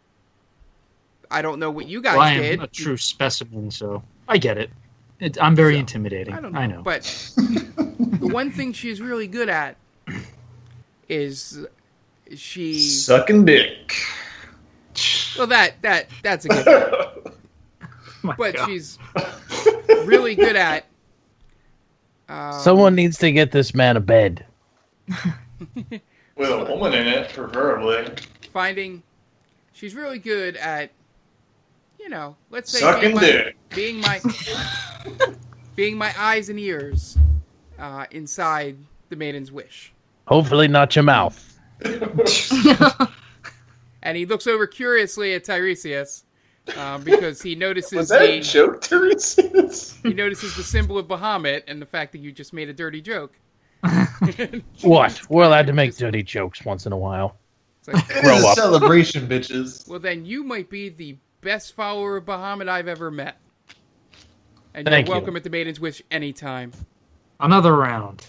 [1.30, 2.64] I don't know what you guys Well, I am did.
[2.64, 4.70] a true specimen, so I get it.
[5.20, 6.34] it I'm very So, intimidating.
[6.34, 6.60] I don't know.
[6.60, 6.82] I know.
[6.82, 7.04] But
[7.38, 9.78] the one thing she's really good at
[11.08, 11.66] is
[12.38, 12.80] she.
[12.80, 13.94] Sucking dick.
[15.38, 17.34] Well, that that that's a good.
[18.24, 18.66] My But God.
[18.68, 19.00] she's
[20.06, 20.86] really good at.
[22.30, 24.46] Um, Someone needs to get this man a bed.
[26.36, 28.14] With a woman in it, preferably.
[28.54, 29.04] finding
[29.74, 30.92] she's really good at
[32.00, 33.56] you know let's say Sucking being my, dick.
[33.70, 34.22] being my
[35.76, 37.18] being my eyes and ears
[37.80, 38.78] uh, inside
[39.10, 39.92] the maiden's wish
[40.28, 41.51] Hopefully, not your mouth.
[44.04, 46.24] and he looks over curiously at tiresias
[46.78, 50.00] um, because he notices Was that a the joke, Tiresias?
[50.04, 53.02] he notices the symbol of bahamut and the fact that you just made a dirty
[53.02, 53.34] joke
[54.82, 55.22] What?
[55.30, 57.36] We're allowed to make dirty jokes once in a while.
[57.80, 58.56] It's like, It Grow is a up.
[58.58, 59.88] celebration, bitches.
[59.90, 63.38] well then you might be the best follower of bahamut i've ever met
[64.76, 65.20] and Thank you're you.
[65.20, 66.72] welcome at the maiden's wish anytime
[67.40, 68.24] Another round.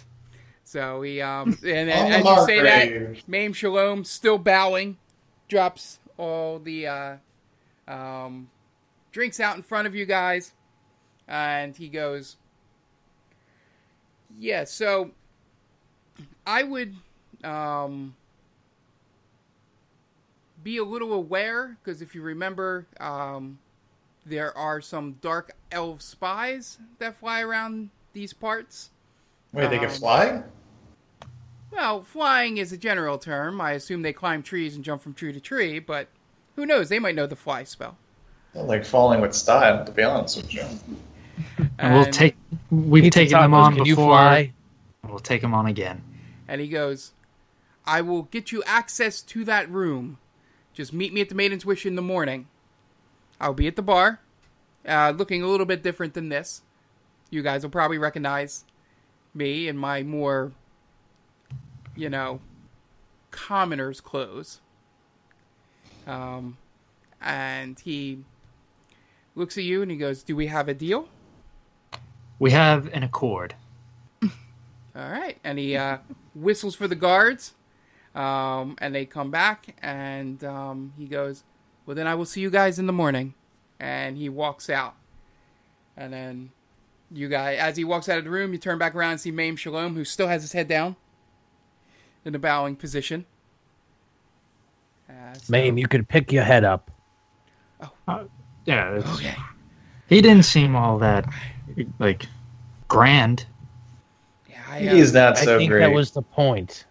[0.72, 3.28] So he um and, as you say that.
[3.28, 4.96] Mame Shalom still bowing,
[5.46, 7.16] drops all the uh,
[7.86, 8.48] um,
[9.10, 10.52] drinks out in front of you guys,
[11.28, 12.38] and he goes,
[14.38, 15.10] "Yeah, so
[16.46, 16.96] I would
[17.44, 18.16] um,
[20.64, 23.58] be a little aware because if you remember, um,
[24.24, 28.88] there are some dark elf spies that fly around these parts."
[29.52, 30.42] Wait, they can Um, fly?
[31.72, 33.60] Well, flying is a general term.
[33.60, 36.08] I assume they climb trees and jump from tree to tree, but
[36.56, 36.88] who knows?
[36.88, 37.96] They might know the fly spell.
[38.54, 40.64] I like falling with style, to be honest with you.
[41.78, 42.36] And we'll take.
[42.70, 44.10] We've taken them tacos, on Can you before.
[44.10, 44.52] fly?
[45.08, 46.02] We'll take them on again.
[46.46, 47.12] And he goes,
[47.86, 50.18] I will get you access to that room.
[50.74, 52.46] Just meet me at the Maiden's Wish in the morning.
[53.40, 54.20] I'll be at the bar,
[54.86, 56.62] uh, looking a little bit different than this.
[57.30, 58.64] You guys will probably recognize
[59.34, 60.52] me in my more,
[61.96, 62.40] you know,
[63.30, 64.60] commoner's clothes.
[66.06, 66.56] Um,
[67.20, 68.18] and he
[69.34, 71.08] looks at you and he goes, Do we have a deal?
[72.38, 73.54] We have an accord.
[74.22, 74.30] All
[74.94, 75.98] right, and he uh,
[76.34, 77.54] whistles for the guards,
[78.14, 81.44] um, and they come back, and um, he goes,
[81.86, 83.34] "Well, then I will see you guys in the morning,"
[83.78, 84.96] and he walks out,
[85.96, 86.50] and then
[87.12, 89.30] you guys, as he walks out of the room, you turn back around and see
[89.30, 90.96] Mame Shalom, who still has his head down
[92.24, 93.24] in a bowing position.
[95.08, 96.90] Uh, so- Mame, you could pick your head up.
[98.08, 98.28] Oh.
[98.64, 98.94] Yeah.
[98.96, 99.34] It's, Okay.
[100.08, 101.24] He didn't seem all that
[101.98, 102.26] like
[102.88, 103.46] grand.
[104.48, 105.80] Yeah, I, uh, He's not I think great.
[105.80, 106.84] that was the point.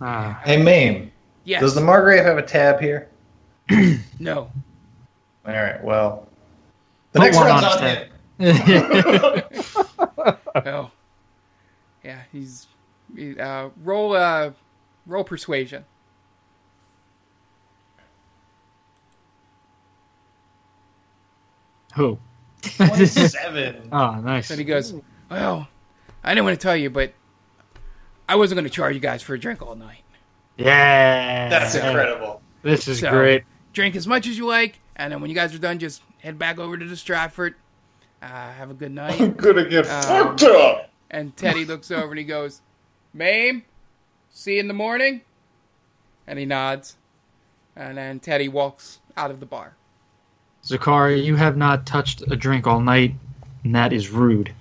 [0.00, 0.40] Ah.
[0.44, 1.12] Hey, Mame.
[1.44, 1.60] Yes.
[1.60, 3.08] Does the Margrave have a tab here?
[4.18, 4.50] no.
[5.46, 5.82] All right.
[5.84, 6.26] Well,
[7.12, 8.06] the Put next one one's on on
[8.38, 9.42] his him.
[10.66, 10.90] Oh.
[12.02, 12.73] Yeah, he's he,
[13.38, 14.50] uh, roll uh
[15.06, 15.84] roll persuasion.
[21.94, 22.18] Who?
[22.62, 23.88] Twenty-seven.
[23.92, 24.50] oh, nice.
[24.50, 24.94] And he goes,
[25.30, 25.68] "Well,
[26.22, 27.12] I didn't want to tell you, but
[28.28, 30.02] I wasn't going to charge you guys for a drink all night.
[30.56, 31.48] Yeah.
[31.48, 32.40] That's incredible.
[32.62, 33.44] This is So- great.
[33.72, 36.38] Drink as much as you like, and then when you guys are done, just head
[36.38, 37.54] back over to the Stratford.
[38.22, 40.90] Uh, have a good night." I'm gonna get Um, fucked up.
[41.10, 42.60] And Teddy looks over and he goes,
[43.16, 43.62] Mame,
[44.28, 45.20] see you in the morning?
[46.26, 46.96] And he nods.
[47.76, 49.76] And then Teddy walks out of the bar.
[50.64, 53.14] Zakari, you have not touched a drink all night,
[53.62, 54.52] and that is rude.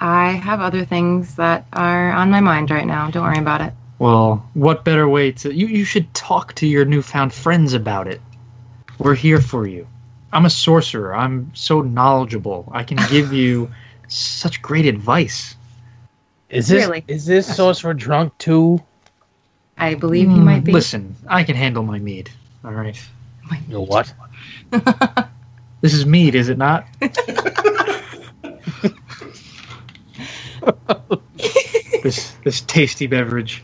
[0.00, 3.10] I have other things that are on my mind right now.
[3.10, 3.74] Don't worry about it.
[3.98, 5.52] Well, what better way to.
[5.52, 8.22] You, you should talk to your newfound friends about it.
[8.98, 9.86] We're here for you.
[10.32, 11.14] I'm a sorcerer.
[11.14, 12.70] I'm so knowledgeable.
[12.72, 13.70] I can give you
[14.08, 15.56] such great advice.
[16.50, 17.04] Is this Really?
[17.08, 18.82] is this sorcerer drunk too?
[19.76, 20.72] I believe he might be.
[20.72, 22.30] Listen, I can handle my mead.
[22.64, 23.00] All right.
[23.50, 24.12] You know what?
[25.80, 26.86] This is mead, is it not?
[32.02, 33.62] this this tasty beverage.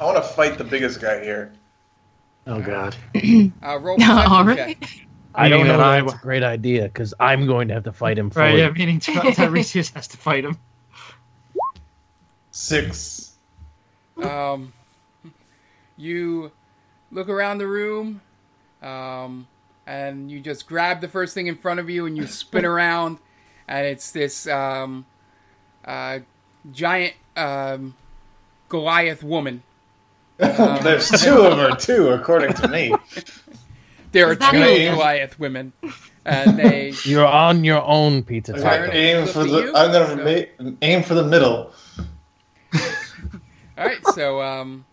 [0.00, 1.52] I want to fight the biggest guy here.
[2.46, 2.96] Oh God.
[3.62, 4.82] Uh, roll perception All check.
[5.34, 5.78] I don't know.
[5.80, 8.54] I- That's a great idea because I'm going to have to fight him for Right.
[8.54, 8.58] you.
[8.62, 8.70] Yeah.
[8.70, 10.58] Meaning Ty- Tiresias has to fight him.
[12.60, 13.32] Six.
[14.22, 14.74] Um,
[15.96, 16.52] you
[17.10, 18.20] look around the room,
[18.82, 19.46] um,
[19.86, 23.16] and you just grab the first thing in front of you and you spin around,
[23.66, 25.06] and it's this um,
[25.86, 26.18] uh,
[26.70, 27.94] giant um,
[28.68, 29.62] Goliath woman.
[30.36, 32.94] There's two of her too, according to me.
[34.12, 34.84] There are two me?
[34.84, 35.72] Goliath women,
[36.26, 36.92] and they.
[37.04, 38.92] You're on your own, Pizza I'm gonna Taco.
[38.92, 39.72] aim for the.
[39.74, 41.72] I'm gonna so- ma- aim for the middle.
[43.80, 44.84] All right, so um,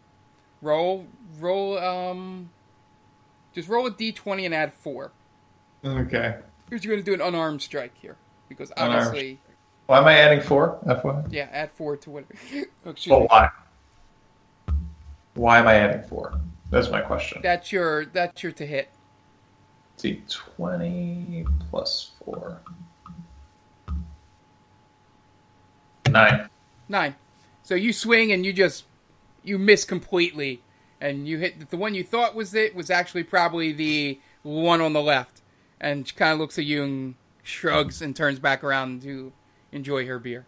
[0.61, 1.05] roll,
[1.41, 2.49] roll, um,
[3.53, 5.11] just roll a d20 and add four.
[5.83, 6.37] Okay.
[6.69, 8.15] Because you're going to do an unarmed strike here,
[8.47, 9.39] because obviously,
[9.87, 10.79] Why am I adding four?
[10.85, 11.25] FY.
[11.31, 12.25] yeah, add four to what?
[12.85, 13.27] oh, me.
[13.29, 13.49] why?
[15.33, 16.39] Why am I adding four?
[16.69, 17.41] That's my question.
[17.43, 18.89] That's your that's your to hit.
[19.97, 22.61] see, twenty plus four.
[26.09, 26.49] Nine.
[26.87, 27.15] Nine.
[27.67, 28.85] So you swing and you just
[29.43, 30.61] you miss completely,
[31.01, 34.93] and you hit the one you thought was it was actually probably the one on
[34.93, 35.41] the left,
[35.81, 39.33] and she kind of looks at you and shrugs and turns back around to
[39.73, 40.45] enjoy her beer.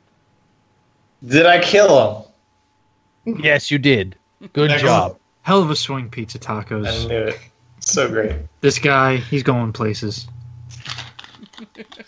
[1.22, 2.24] Did I kill
[3.26, 3.42] him?
[3.44, 4.16] Yes, you did.
[4.54, 4.82] Good Excellent.
[4.82, 5.20] job.
[5.42, 6.42] Hell of a swing, pizza him?
[6.62, 7.10] I tacos.
[7.10, 7.40] knew it.
[7.82, 8.38] So great.
[8.62, 10.26] This guy, he's going places.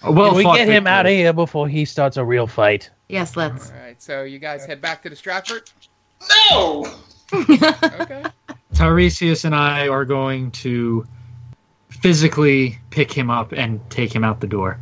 [0.04, 2.90] A well Can we get him out of here before he starts a real fight?
[3.10, 3.72] Yes, let's.
[3.72, 5.70] All right, so you guys head back to the Stratford.
[6.52, 6.86] No.
[7.34, 8.24] Okay.
[8.74, 11.06] Tiresias and I are going to
[11.90, 14.78] physically pick him up and take him out the door.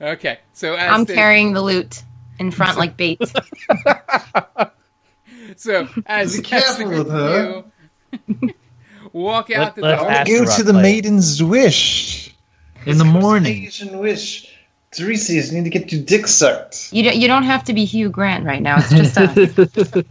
[0.00, 0.38] Okay.
[0.52, 2.02] So as I'm the, carrying the loot
[2.38, 3.20] in front like bait.
[5.56, 7.64] So as, Be as the careful group with of
[8.40, 8.54] you
[9.12, 10.10] walk out Let- the let's door.
[10.10, 10.82] ask- Asteroid fight.
[10.82, 12.27] maiden's wish.
[12.86, 13.64] In the morning.
[13.66, 14.54] Asian wish.
[14.92, 16.92] Tiresias, you need to get your dick sucked.
[16.92, 18.76] You don't, you don't have to be Hugh Grant right now.
[18.78, 20.04] It's just us.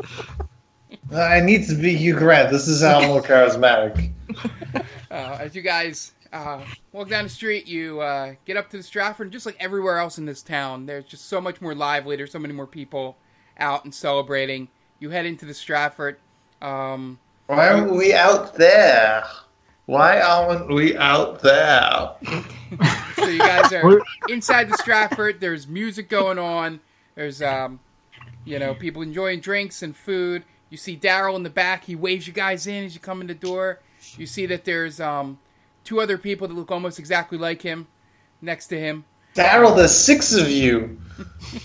[1.15, 2.51] I need to be Hugh Grant.
[2.51, 4.11] This is how I'm more charismatic.
[5.09, 6.61] Uh, as you guys uh,
[6.91, 9.97] walk down the street, you uh, get up to the Stratford, and just like everywhere
[9.97, 12.17] else in this town, there's just so much more lively.
[12.17, 13.15] There's so many more people
[13.57, 14.67] out and celebrating.
[14.99, 16.17] You head into the Stratford.
[16.61, 19.23] Um, Why aren't we out there?
[19.87, 22.11] Why aren't we out there?
[23.15, 25.39] so you guys are inside the Stratford.
[25.39, 26.81] There's music going on.
[27.15, 27.79] There's um,
[28.43, 30.43] you know, people enjoying drinks and food.
[30.69, 31.85] You see Daryl in the back.
[31.85, 33.79] He waves you guys in as you come in the door.
[34.17, 35.39] You see that there's um,
[35.85, 37.87] two other people that look almost exactly like him
[38.41, 39.05] next to him.
[39.35, 40.99] Daryl, there's six of you.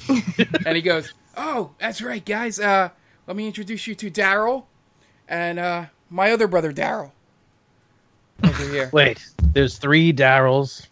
[0.64, 2.60] and he goes, "Oh, that's right, guys.
[2.60, 2.90] Uh,
[3.26, 4.66] let me introduce you to Daryl,
[5.26, 7.10] and uh, my other brother Daryl
[8.44, 10.86] over here." Wait, there's three Daryls.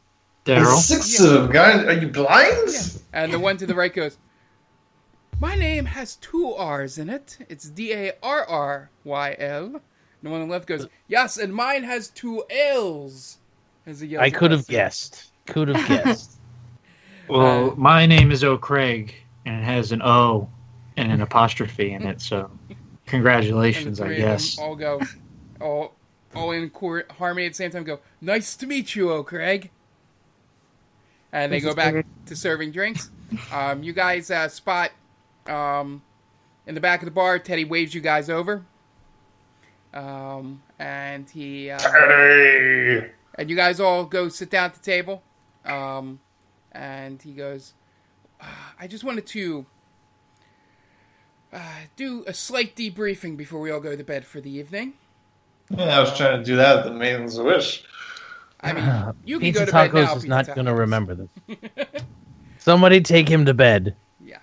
[0.44, 0.78] Daryl.
[0.78, 1.84] six of them, guys.
[1.84, 3.00] Are you blind?
[3.12, 4.16] And the one to the right goes,
[5.38, 7.38] "My name has two R's in it.
[7.48, 9.80] It's D A R R Y L." And
[10.22, 13.38] the one on the left goes, "Yes, and mine has two L's."
[13.86, 15.30] As he I could have guessed.
[15.46, 16.32] Could have guessed.
[17.28, 19.14] Well, Uh, my name is O'Craig,
[19.46, 20.48] and it has an O
[20.96, 22.76] and an apostrophe in it, so And
[23.06, 24.58] Congratulations, the I three of them guess.
[24.58, 25.00] all go,
[25.60, 25.94] all,
[26.34, 27.84] all in court, harmony at the same time.
[27.84, 29.70] Go, nice to meet you, O Craig.
[31.32, 33.10] And they go back to serving drinks.
[33.52, 34.90] Um, you guys uh, spot
[35.46, 36.02] um,
[36.66, 37.38] in the back of the bar.
[37.38, 38.64] Teddy waves you guys over,
[39.94, 43.06] um, and he uh, Teddy!
[43.36, 45.22] and you guys all go sit down at the table.
[45.64, 46.18] Um,
[46.72, 47.74] and he goes,
[48.40, 49.66] "Ah, I just wanted to
[51.52, 51.58] uh,
[51.96, 54.94] do a slight debriefing before we all go to bed for the evening.
[55.70, 57.84] Yeah, I was trying to do that at the Maiden's Wish.
[58.60, 58.84] I mean,
[59.24, 60.06] you can Pizza go to bed now.
[60.06, 61.28] Tacos is Pizza not going to remember this.
[62.58, 63.94] Somebody take him to bed.
[64.22, 64.38] Yeah.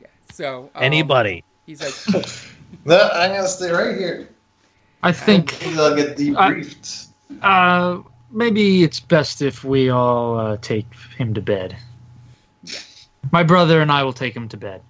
[0.00, 0.06] Yeah.
[0.32, 1.42] So um, Anybody.
[1.66, 2.24] He's like,
[2.84, 4.28] No, I'm gonna stay right here.
[5.02, 7.08] I think Maybe I'll get debriefed.
[7.42, 10.86] uh, maybe it's best if we all uh, take
[11.16, 11.76] him to bed.
[13.32, 14.82] My brother and I will take him to bed.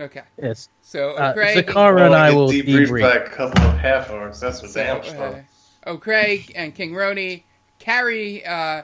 [0.00, 0.22] Okay.
[0.42, 0.68] Yes.
[0.82, 3.00] So Uh, Craig, Zakara and I will debriefed debrief.
[3.02, 4.40] by a couple of half orcs.
[4.40, 5.46] That's for so, damn uh, sure.
[5.86, 7.42] O'Craig and King Roni
[7.78, 8.82] carry uh,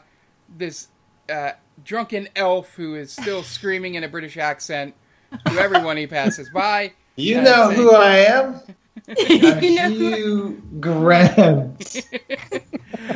[0.57, 0.89] this
[1.29, 1.53] uh,
[1.85, 4.95] drunken elf who is still screaming in a British accent
[5.47, 6.93] to everyone he passes by.
[7.17, 8.61] You uh, know say- who I am?
[9.09, 12.07] I'm You know- Hugh Grant.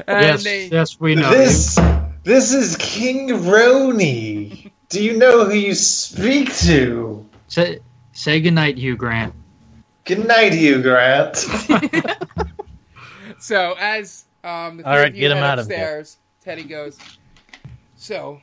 [0.06, 1.30] And yes, they, yes, we know.
[1.30, 1.78] This
[2.22, 4.70] this is King Roni.
[4.90, 7.26] Do you know who you speak to?
[7.46, 7.78] Say,
[8.18, 9.32] say goodnight, Hugh Grant.
[10.04, 11.44] Good night, Hugh Grant.
[13.38, 15.90] So as um, the All three right, of you get him head out of here.
[15.90, 16.98] upstairs, Teddy goes.
[17.94, 18.40] So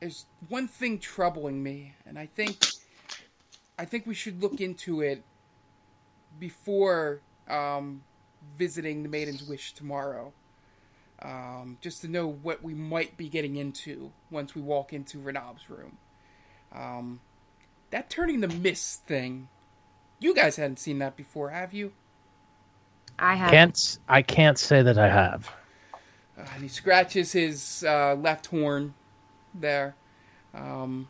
[0.00, 2.58] there's one thing troubling me, and I think
[3.78, 5.24] I think we should look into it
[6.38, 8.02] before um,
[8.56, 10.32] visiting the Maiden's Wish tomorrow.
[11.22, 15.68] Um, just to know what we might be getting into once we walk into Renab's
[15.68, 15.98] room.
[16.72, 17.20] Um,
[17.90, 19.48] that turning the mist thing,
[20.18, 21.92] you guys hadn't seen that before, have you?
[23.18, 23.50] I have.
[23.50, 25.52] Can't I can't say that I have.
[26.38, 28.94] Uh, and he scratches his uh, left horn
[29.54, 29.94] there
[30.54, 31.08] um,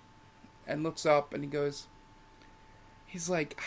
[0.67, 1.87] and looks up and he goes
[3.07, 3.61] he's like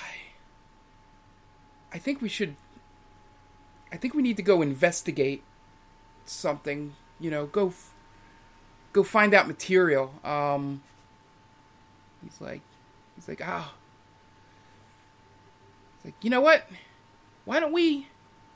[1.92, 2.56] I, I think we should
[3.92, 5.44] i think we need to go investigate
[6.26, 7.94] something you know go f-
[8.94, 10.82] go find out material um,
[12.24, 12.62] he's like
[13.16, 13.74] he's like ah
[15.98, 16.68] he's like you know what?
[17.46, 18.08] Why don't we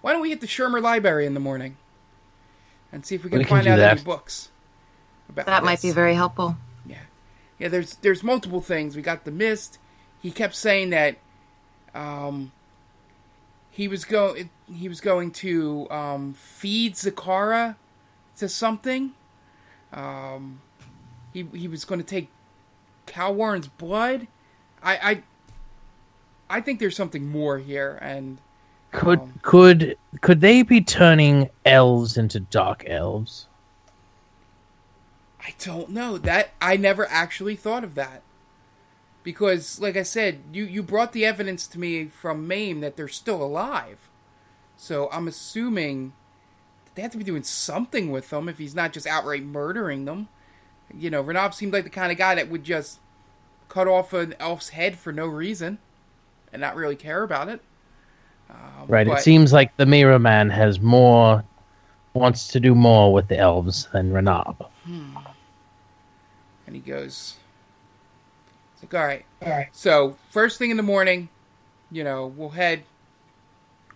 [0.02, 1.78] why don't we hit the shermer library in the morning
[2.92, 4.50] and see if we can, We can find do out any books
[5.30, 6.58] about That might be very helpful.
[6.86, 6.98] yeah.
[7.60, 7.68] Yeah.
[7.68, 8.96] there's there's multiple things.
[8.96, 9.80] We got the mist.
[10.22, 11.18] He kept saying that
[11.94, 12.52] um
[13.72, 14.36] he was go
[14.74, 17.76] he was going to um feed zakara
[18.38, 19.12] to something.
[19.92, 20.62] Um
[21.34, 22.30] he he was going to take
[23.06, 24.28] Cal Warren's blood
[24.84, 25.24] i i
[26.58, 28.40] i think there's something more here and
[28.92, 33.48] Could Um, could could they be turning elves into dark elves?
[35.42, 36.18] I don't know.
[36.18, 38.22] That I never actually thought of that.
[39.24, 43.08] Because like I said, you you brought the evidence to me from Mame that they're
[43.08, 44.10] still alive.
[44.78, 46.14] So I'm assuming
[46.86, 50.06] that they have to be doing something with them if he's not just outright murdering
[50.06, 50.30] them.
[50.94, 53.00] You know, Renab seemed like the kind of guy that would just
[53.70, 55.78] cut off an elf's head for no reason
[56.54, 57.62] and not really care about it.
[58.50, 59.06] Um, Right.
[59.08, 61.44] but- It seems like the Mirror Man has more
[62.14, 64.56] wants to do more with the elves than Renab.
[66.66, 67.36] And he goes,
[68.74, 69.68] it's like, all right, all right.
[69.72, 71.30] So first thing in the morning,
[71.92, 72.84] you know, we'll head,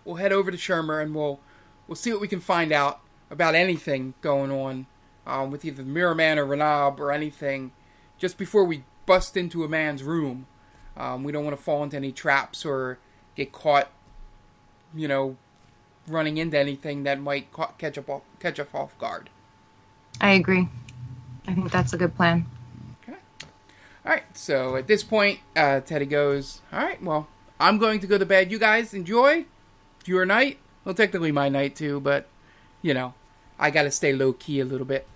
[0.04, 1.40] we'll head over to Shermer and we'll,
[1.88, 3.00] we'll see what we can find out
[3.30, 4.86] about anything going on,
[5.26, 7.72] um, with either the Mirror Man or Renab or anything,
[8.18, 10.46] just before we bust into a man's room.
[10.96, 12.98] Um, we don't want to fall into any traps or
[13.34, 13.90] get caught,
[14.94, 15.36] you know,
[16.06, 19.30] running into anything that might ca- catch up off, catch us off guard.
[20.20, 20.68] I agree.
[21.46, 22.46] I think that's a good plan.
[23.02, 23.16] Okay.
[24.04, 27.28] All right, so at this point, uh, Teddy goes, All right, well,
[27.58, 28.50] I'm going to go to bed.
[28.50, 29.46] You guys enjoy
[30.04, 30.58] your night.
[30.84, 32.26] Well, technically my night too, but,
[32.82, 33.14] you know,
[33.58, 35.06] I got to stay low key a little bit.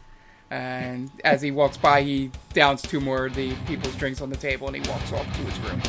[0.51, 4.37] And as he walks by, he downs two more of the people's drinks on the
[4.37, 5.81] table and he walks off to his room.